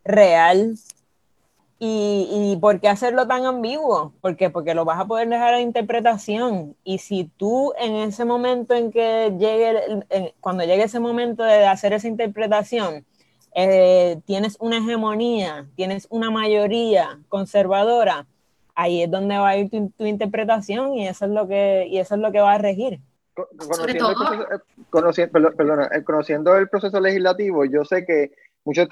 [0.03, 0.75] real.
[1.85, 4.13] Y, y, por qué hacerlo tan ambiguo?
[4.21, 4.49] ¿Por qué?
[4.49, 6.77] Porque lo vas a poder dejar a interpretación.
[6.85, 11.65] Y si tú en ese momento en que llegue, en, cuando llegue ese momento de
[11.65, 13.05] hacer esa interpretación,
[13.53, 18.27] eh, tienes una hegemonía, tienes una mayoría conservadora,
[18.75, 21.97] ahí es donde va a ir tu, tu interpretación y eso es lo que, y
[21.97, 23.01] eso es lo que va a regir
[23.33, 24.59] conociendo el, proceso, eh,
[24.89, 28.31] conociendo, perdona, eh, conociendo el proceso legislativo, yo sé que
[28.63, 28.87] muchos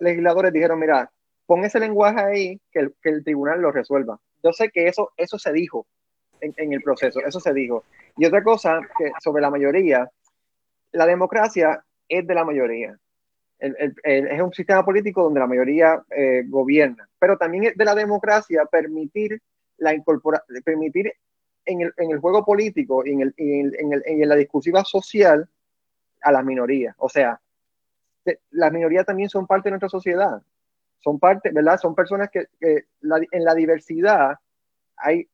[0.00, 1.10] legisladores dijeron, mira,
[1.46, 4.18] pon ese lenguaje ahí que el, que el tribunal lo resuelva.
[4.42, 5.86] Yo sé que eso, eso se dijo
[6.40, 7.84] en, el proceso, eso se dijo.
[8.16, 10.10] Y otra cosa que sobre la mayoría,
[10.92, 12.98] la democracia es de la mayoría.
[13.58, 17.94] El, es un sistema político donde la mayoría eh, gobierna, pero también es de la
[17.94, 19.40] democracia permitir
[19.78, 21.14] la incorpora, permitir
[21.64, 25.48] en el, en el juego político y en, en, en, la discursiva social
[26.20, 26.94] a las minorías.
[26.98, 27.40] O sea,
[28.50, 30.42] las minorías también son parte de nuestra sociedad.
[31.00, 31.78] Son parte, ¿verdad?
[31.78, 32.46] Son personas que,
[33.00, 34.34] la, en la diversidad
[34.96, 35.28] hay,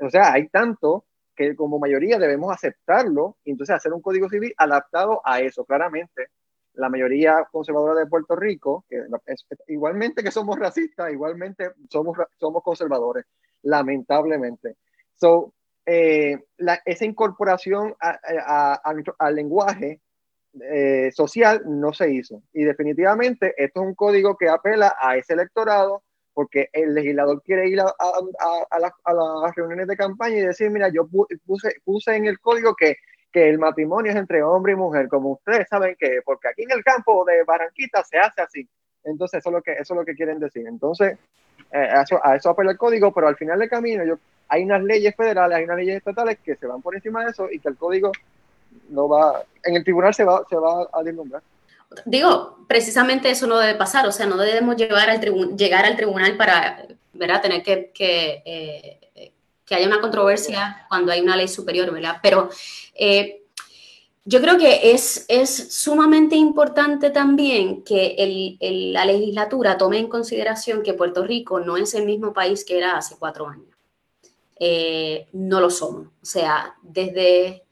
[0.00, 1.04] o sea, hay tanto
[1.34, 6.28] que como mayoría debemos aceptarlo y entonces hacer un código civil adaptado a eso, claramente.
[6.74, 9.02] la mayoría conservadora de Puerto Rico, que
[9.66, 13.24] igualmente que somos racistas, igualmente somos, somos conservadores,
[13.62, 14.76] lamentablemente.
[15.16, 15.54] So,
[15.84, 16.38] eh,
[16.84, 20.00] esa incorporación al lenguaje
[20.60, 22.42] eh, social no se hizo.
[22.52, 26.02] Y definitivamente esto es un código que apela a ese electorado
[26.38, 31.08] porque el legislador quiere ir a, las reuniones de campaña y decir, mira, yo
[31.44, 32.94] puse, puse en el código que,
[33.32, 36.70] que el matrimonio es entre hombre y mujer, como ustedes saben que, porque aquí en
[36.70, 38.68] el campo de Barranquita se hace así.
[39.02, 40.64] Entonces, eso es lo que, eso es lo que quieren decir.
[40.68, 41.18] Entonces,
[41.72, 44.62] eh, a, eso, a eso apela el código, pero al final del camino yo, hay
[44.62, 47.58] unas leyes federales, hay unas leyes estatales que se van por encima de eso y
[47.58, 48.12] que el código
[48.88, 51.42] no va, en el tribunal se va, se va a deslumbrar.
[52.04, 55.20] Digo, precisamente eso no debe pasar, o sea, no debemos llevar al
[55.56, 57.40] llegar al tribunal para ¿verdad?
[57.40, 59.32] tener que, que, eh,
[59.64, 62.18] que, haya una controversia cuando hay una ley superior, ¿verdad?
[62.22, 62.50] Pero
[62.94, 63.42] eh,
[64.24, 68.14] yo creo que es, es sumamente importante también que
[68.60, 72.76] el, la legislatura tome en consideración que Puerto Rico no es el mismo país que
[72.76, 73.74] era hace cuatro años.
[74.60, 76.08] Eh, no lo somos.
[76.08, 77.64] O sea, desde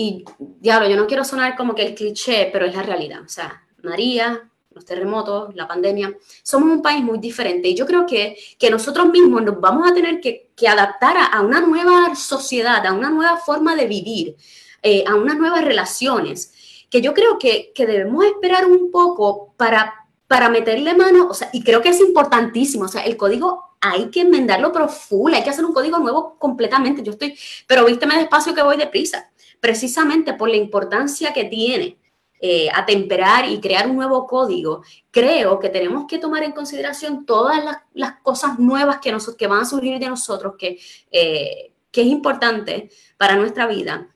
[0.00, 3.20] y diablo, yo no quiero sonar como que el cliché, pero es la realidad.
[3.20, 7.66] O sea, María, los terremotos, la pandemia, somos un país muy diferente.
[7.66, 11.40] Y yo creo que, que nosotros mismos nos vamos a tener que, que adaptar a,
[11.40, 14.36] una nueva sociedad, a una nueva forma de vivir,
[14.84, 16.52] eh, a unas nuevas relaciones,
[16.88, 21.50] que yo creo que, que debemos esperar un poco para, para meterle mano, o sea,
[21.52, 25.42] y creo que es importantísimo, o sea, el código hay que enmendarlo pero full, hay
[25.42, 27.02] que hacer un código nuevo completamente.
[27.02, 27.36] Yo estoy,
[27.66, 29.28] pero vísteme despacio que voy deprisa
[29.60, 31.98] precisamente por la importancia que tiene
[32.40, 37.64] eh, atemperar y crear un nuevo código, creo que tenemos que tomar en consideración todas
[37.94, 40.78] las, cosas nuevas que, nos, que van a surgir de nosotros, que,
[41.10, 44.08] eh, que es importante para nuestra vida.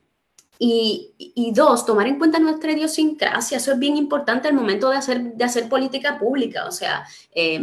[0.64, 5.34] Y, dos, tomar en cuenta nuestra idiosincrasia, eso es bien importante al momento de hacer,
[5.34, 7.60] de hacer política pública, o sea, eh,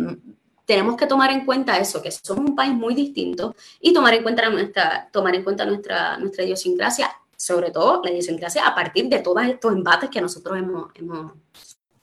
[0.65, 4.23] tenemos que tomar en cuenta eso, que somos un país muy distinto y tomar en
[4.23, 7.09] cuenta nuestra, tomar en cuenta nuestra, nuestra idiosincrasia
[7.39, 10.91] sobre todo la idiosincrasia a partir de todos estos embates que nosotros hemos...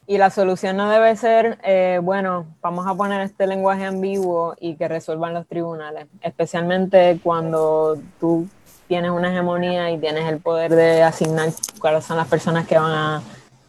[0.09, 4.76] Y la solución no debe ser, eh, bueno, vamos a poner este lenguaje ambiguo y
[4.76, 8.49] que resuelvan los tribunales, especialmente cuando tú
[8.87, 12.93] tienes una hegemonía y tienes el poder de asignar cuáles son las personas que van
[12.93, 13.22] a,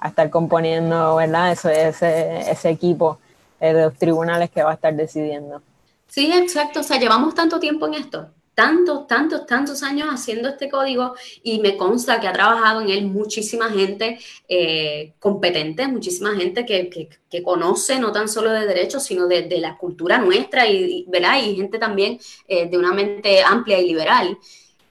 [0.07, 1.51] estar componiendo, ¿verdad?
[1.51, 3.17] Eso, ese, ese equipo
[3.59, 5.63] de los tribunales que va a estar decidiendo.
[6.07, 6.81] Sí, exacto.
[6.81, 11.59] O sea, llevamos tanto tiempo en esto tantos, tantos, tantos años haciendo este código y
[11.59, 14.17] me consta que ha trabajado en él muchísima gente
[14.49, 16.89] eh, competente, muchísima gente que,
[17.29, 21.39] que, conoce no tan solo de derechos, sino de, de la cultura nuestra y, ¿verdad?
[21.39, 24.35] y gente también eh, de una mente amplia y liberal.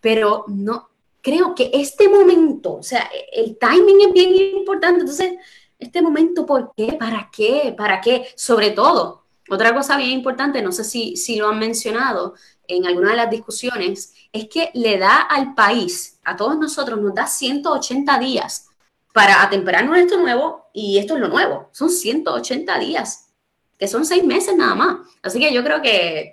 [0.01, 0.89] Pero no,
[1.21, 5.01] creo que este momento, o sea, el timing es bien importante.
[5.01, 5.33] Entonces,
[5.77, 6.93] este momento, ¿por qué?
[6.93, 7.75] ¿Para qué?
[7.77, 8.29] ¿Para qué?
[8.37, 12.35] Sobre todo, otra cosa bien importante, no sé si, si lo han mencionado,
[12.69, 17.15] en alguna de las discusiones, es que le da al país, a todos nosotros, nos
[17.15, 18.69] da 180 días
[19.13, 21.71] para atemperarnos esto nuevo y esto es lo nuevo.
[21.73, 23.33] Son 180 días,
[23.79, 24.97] que son seis meses nada más.
[25.23, 26.33] Así que yo creo que,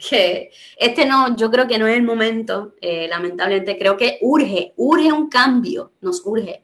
[0.77, 3.77] este no, yo creo que no es el momento, eh, lamentablemente.
[3.77, 6.63] Creo que urge, urge un cambio, nos urge.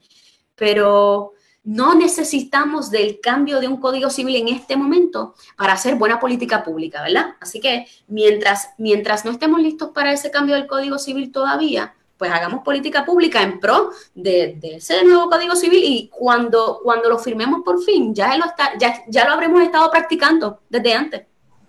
[0.56, 1.34] Pero
[1.64, 6.64] no necesitamos del cambio de un código civil en este momento para hacer buena política
[6.64, 7.36] pública, ¿verdad?
[7.40, 12.32] Así que mientras, mientras no estemos listos para ese cambio del código civil todavía, pues
[12.32, 17.62] hagamos política pública en pro de, ese nuevo código civil y cuando, cuando lo firmemos
[17.64, 21.22] por fin, ya lo, está, ya, ya lo habremos estado practicando desde antes.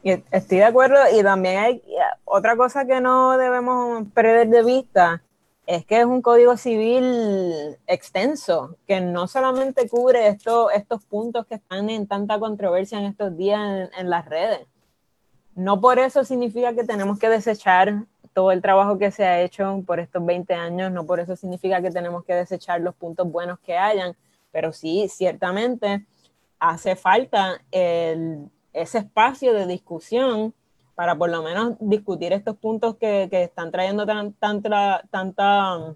[0.02, 1.82] Estoy de acuerdo y también hay
[2.24, 5.22] otra cosa que no debemos perder de vista
[5.70, 11.54] es que es un código civil extenso, que no solamente cubre esto, estos puntos que
[11.54, 14.66] están en tanta controversia en estos días en, las redes.
[15.54, 19.80] No por eso significa que tenemos que desechar todo el trabajo que se ha hecho
[19.86, 23.60] por estos 20 años, no por eso significa que tenemos que desechar los puntos buenos
[23.60, 24.16] que hayan,
[24.50, 26.04] pero sí, ciertamente
[26.58, 30.52] hace falta ese espacio de discusión
[31.00, 34.04] para por lo menos discutir estos puntos que, están trayendo
[34.38, 35.94] tanta, tanta um,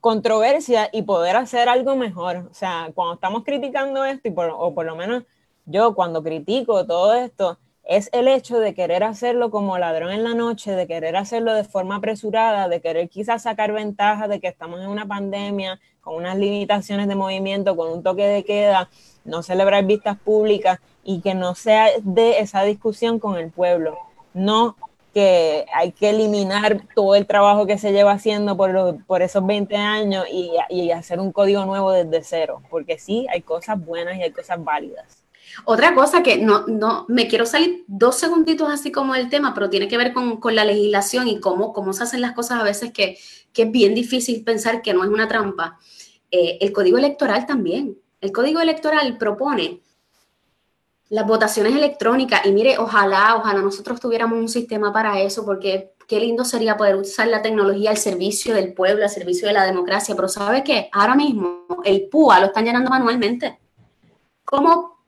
[0.00, 2.48] controversia y poder hacer algo mejor.
[2.50, 5.22] O sea, cuando estamos criticando esto, y o por lo menos
[5.66, 10.34] yo cuando critico todo esto, es el hecho de querer hacerlo como ladrón en la
[10.34, 14.80] noche, de querer hacerlo de forma apresurada, de querer quizás sacar ventaja de que estamos
[14.80, 18.90] en una pandemia, con unas limitaciones de movimiento, con un toque de queda,
[19.24, 23.96] no celebrar vistas públicas y que no sea de esa discusión con el pueblo.
[24.34, 24.76] No
[25.14, 29.74] que hay que eliminar todo el trabajo que se lleva haciendo por, por esos 20
[29.74, 34.22] años y, y hacer un código nuevo desde cero, porque sí, hay cosas buenas y
[34.22, 35.22] hay cosas válidas.
[35.64, 39.70] Otra cosa que no, no, me quiero salir dos segunditos así como el tema, pero
[39.70, 42.64] tiene que ver con, con la legislación y cómo, cómo se hacen las cosas a
[42.64, 43.16] veces que,
[43.52, 45.78] que es bien difícil pensar que no es una trampa.
[46.30, 47.96] Eh, el código electoral también.
[48.20, 49.80] El código electoral propone
[51.08, 56.20] las votaciones electrónicas y mire, ojalá, ojalá nosotros tuviéramos un sistema para eso, porque qué
[56.20, 60.14] lindo sería poder usar la tecnología al servicio del pueblo, al servicio de la democracia,
[60.14, 60.88] pero ¿sabe qué?
[60.92, 63.58] Ahora mismo el PUA lo están llenando manualmente.
[64.44, 65.04] ¿Cómo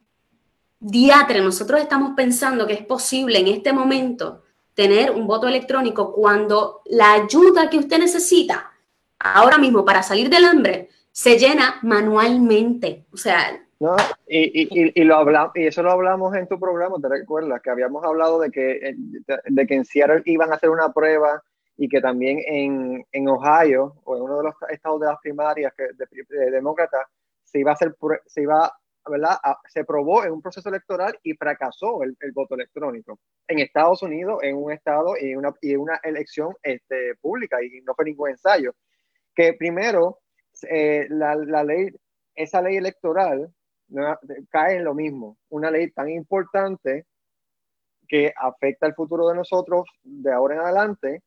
[0.80, 4.42] diatre nosotros estamos pensando que es posible en este momento
[4.74, 8.72] tener un voto electrónico cuando la ayuda que usted necesita
[9.18, 13.06] ahora mismo para salir del hambre se llena manualmente?
[13.12, 13.94] O sea, no,
[14.26, 17.62] y, y, y, lo hablamos, y eso lo hablamos en tu programa, ¿te recuerdas?
[17.62, 21.40] Que habíamos hablado de que, eh, de que en Seattle iban a hacer una prueba
[21.76, 25.72] y que también en, en Ohio, o en uno de los estados de las primarias
[25.76, 27.06] que, de, demócratas,
[27.44, 27.94] se iba a hacer,
[28.26, 28.72] se iba,
[29.08, 29.36] ¿verdad?
[29.68, 33.20] se probó en un proceso electoral y fracasó el, el, voto electrónico.
[33.46, 37.94] En Estados Unidos, en un estado y una, y una elección este, pública, y no
[37.94, 38.74] fue ningún ensayo.
[39.36, 40.18] Que primero,
[40.68, 41.90] eh, la, la ley,
[42.34, 43.52] esa ley electoral
[44.50, 45.38] cae en lo mismo.
[45.48, 47.06] Una ley tan importante
[48.08, 51.22] que afecta el futuro de nosotros de ahora en adelante,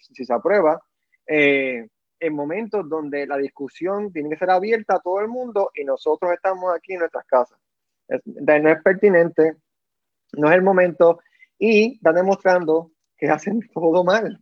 [0.00, 0.80] si se aprueba,
[1.26, 1.86] eh,
[2.18, 6.32] en momentos donde la discusión tiene que ser abierta a todo el mundo y nosotros
[6.32, 7.58] estamos aquí en nuestras casas.
[8.08, 9.56] no es pertinente,
[10.32, 11.20] no es el momento
[11.58, 14.40] y está demostrando que hacen todo mal.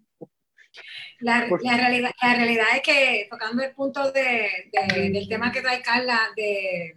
[1.20, 5.80] La, la, realidad, la realidad es que, tocando el punto de, del tema que trae
[5.80, 6.96] Carla, de,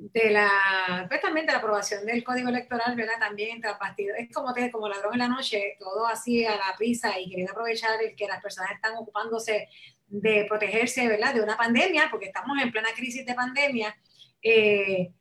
[0.00, 3.18] de la, pues también de la aprobación del código electoral, ¿verdad?
[3.18, 4.16] También entre partidos.
[4.18, 7.52] Es como, te, como ladrón en la noche, todo así a la prisa y queriendo
[7.52, 9.68] aprovechar el que las personas están ocupándose
[10.06, 11.34] de protegerse, ¿verdad?
[11.34, 13.94] De una pandemia, porque estamos en plena crisis de pandemia.
[14.42, 15.12] Eh,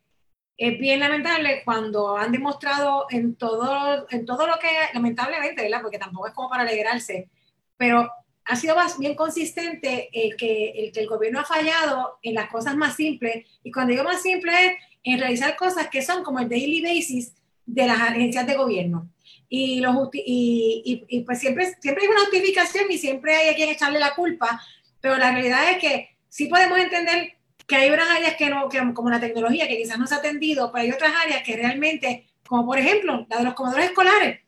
[0.58, 5.82] es bien lamentable cuando han demostrado en todo, en todo lo que, lamentablemente, ¿verdad?
[5.82, 7.30] Porque tampoco es como para alegrarse,
[7.76, 8.10] pero
[8.50, 12.76] ha sido bien consistente el que, el que el gobierno ha fallado en las cosas
[12.76, 14.74] más simples, y cuando digo más simple es
[15.04, 17.34] en realizar cosas que son como el daily basis
[17.66, 19.08] de las agencias de gobierno.
[19.48, 23.70] Y, los, y, y, pues siempre, siempre hay una justificación y siempre hay a quien
[23.70, 24.62] echarle la culpa,
[25.00, 27.34] pero la realidad es que sí podemos entender
[27.68, 30.18] que hay unas áreas que no, que, como la tecnología, que quizás no se ha
[30.18, 34.40] atendido, pero hay otras áreas que realmente, como por ejemplo la de los comedores escolares,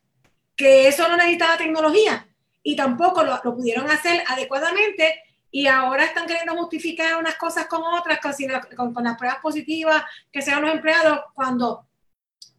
[0.56, 2.26] que eso no necesitaba tecnología,
[2.62, 8.20] y tampoco lo, pudieron hacer adecuadamente y ahora están queriendo justificar unas cosas con otras,
[8.76, 11.86] con, con, las pruebas positivas que sean los empleados, cuando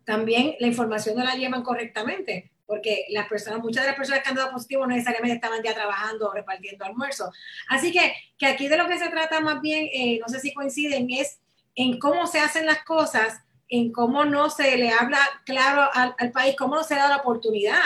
[0.04, 4.30] también la información no la llevan correctamente, porque las personas, muchas de las personas que
[4.30, 7.32] han dado positivo no necesariamente estaban ya trabajando o repartiendo almuerzo.
[7.68, 10.54] Así que, que aquí de lo que se trata más bien, eh, no sé si
[10.54, 11.40] coinciden, es
[11.76, 16.32] en cómo se hacen las cosas, en cómo no se le habla claro al, al
[16.32, 17.80] país, cómo no se da la oportunidad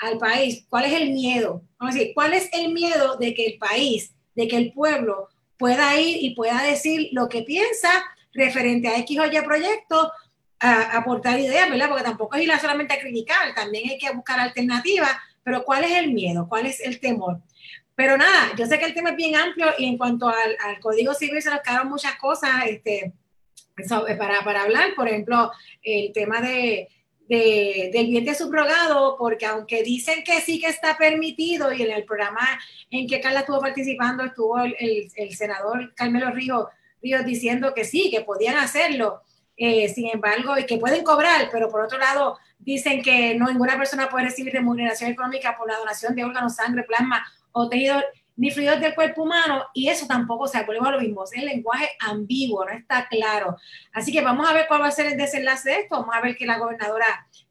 [0.00, 1.62] al país, ¿cuál es el miedo?
[1.78, 5.28] Vamos a decir, ¿cuál es el miedo de que el país, de que el pueblo
[5.58, 7.90] pueda ir y pueda decir lo que piensa
[8.32, 10.12] referente a X o Y proyecto,
[10.60, 11.88] aportar ideas, ¿verdad?
[11.88, 15.10] Porque tampoco es ir solamente a criticar, también hay que buscar alternativas,
[15.42, 16.46] pero ¿cuál es el miedo?
[16.48, 17.40] ¿Cuál es el temor?
[17.94, 20.80] Pero nada, yo sé que el tema es bien amplio y en cuanto al, al
[20.80, 23.12] Código Civil se nos quedaron muchas cosas este,
[24.18, 25.50] para, para hablar, por ejemplo,
[25.82, 26.88] el tema de,
[27.30, 32.04] de, del vientre subrogado, porque aunque dicen que sí que está permitido, y en el
[32.04, 32.40] programa
[32.90, 36.66] en que Carla estuvo participando, estuvo el, senador Carmelo Ríos,
[37.00, 39.22] Ríos diciendo que sí, que podían hacerlo,
[39.56, 43.78] eh, sin embargo, y que pueden cobrar, pero por otro lado, dicen que no ninguna
[43.78, 48.02] persona puede recibir remuneración económica por la donación de órganos, sangre, plasma o tejido
[48.40, 51.34] ni fluidos del cuerpo humano, y eso tampoco, o sea, volvemos a lo mismo, es
[51.34, 53.58] el lenguaje ambiguo, no está claro.
[53.92, 56.22] Así que vamos a ver cuál va a ser el desenlace de esto, vamos a
[56.22, 57.04] ver que la gobernadora,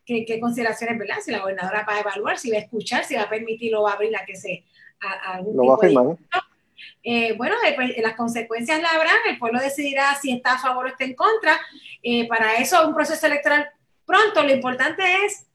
[0.04, 1.18] qué, consideraciones, ¿verdad?
[1.24, 3.84] Si la gobernadora va a evaluar, si va a escuchar, si va a permitir o
[3.84, 4.64] va a abrir a que se...
[5.00, 6.18] A, algún lo va a firmar.
[7.04, 10.90] Eh, bueno, pues, las consecuencias la habrán, el pueblo decidirá si está a favor o
[10.90, 11.56] está en contra.
[12.02, 13.70] Eh, para eso, un proceso electoral
[14.08, 15.46] pronto, lo importante es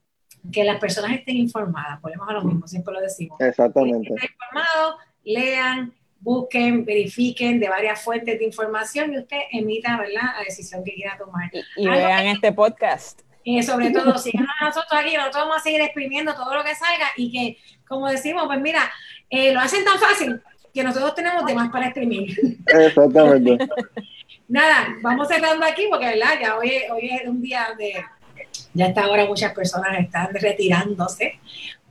[0.52, 3.40] que las personas estén informadas, volvemos a lo mismo, siempre lo decimos.
[3.40, 4.14] Exactamente.
[4.14, 10.34] Estén informados, lean, busquen, verifiquen de varias fuentes de información y usted emita ¿verdad?
[10.38, 11.50] la decisión que quiera tomar.
[11.76, 13.20] Y, vean este podcast.
[13.42, 16.74] Y sobre todo, síganos a nosotros aquí, nosotros vamos a seguir exprimiendo todo lo que
[16.74, 18.90] salga y que, como decimos, pues mira,
[19.28, 20.40] eh, lo hacen tan fácil
[20.72, 22.34] que nosotros tenemos de más para exprimir.
[22.66, 23.58] Exactamente.
[24.48, 26.38] Nada, vamos cerrando aquí porque, ¿verdad?
[26.40, 28.02] Ya hoy, hoy es un día de,
[28.72, 31.38] Ya hasta ahora muchas personas están retirándose,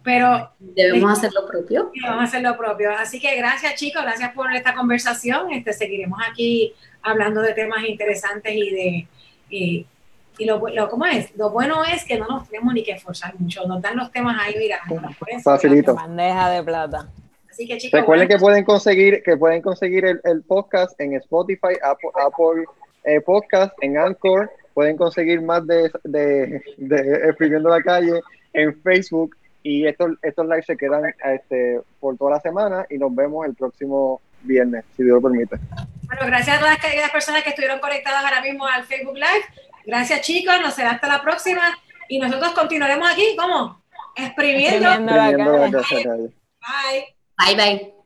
[0.03, 1.91] pero debemos hacer lo propio.
[2.05, 2.91] A hacer lo propio.
[2.91, 5.51] Así que gracias chicos, gracias por esta conversación.
[5.51, 9.07] Este, seguiremos aquí hablando de temas interesantes y de...
[9.49, 9.85] Y,
[10.45, 11.33] lo, lo, ¿cómo es?
[11.37, 14.35] Lo bueno es que no nos tenemos ni que esforzar mucho, nos dan los temas
[14.41, 14.79] ahí, mira.
[15.43, 15.93] Facilito.
[15.93, 17.07] Bandeja de plata.
[17.49, 17.99] Así que chicos.
[17.99, 22.65] Recuerden que pueden conseguir, que pueden conseguir el, el podcast en Spotify, Apple, Apple
[23.03, 24.51] eh, Podcast, en Anchor.
[24.73, 28.19] Pueden conseguir más de, de, de Escribiendo la Calle
[28.53, 33.15] en Facebook y estos, estos lives se quedan este, por toda la semana y nos
[33.15, 35.57] vemos el próximo viernes, si Dios lo permite.
[36.03, 39.45] Bueno, gracias a todas las personas que estuvieron conectadas ahora mismo al Facebook Live.
[39.85, 41.77] Gracias chicos, nos será hasta la próxima
[42.09, 43.81] y nosotros continuaremos aquí, ¿cómo?
[44.15, 44.89] Exprimiendo.
[44.89, 47.15] Exprimiendo la Bye.
[47.37, 48.02] Bye bye.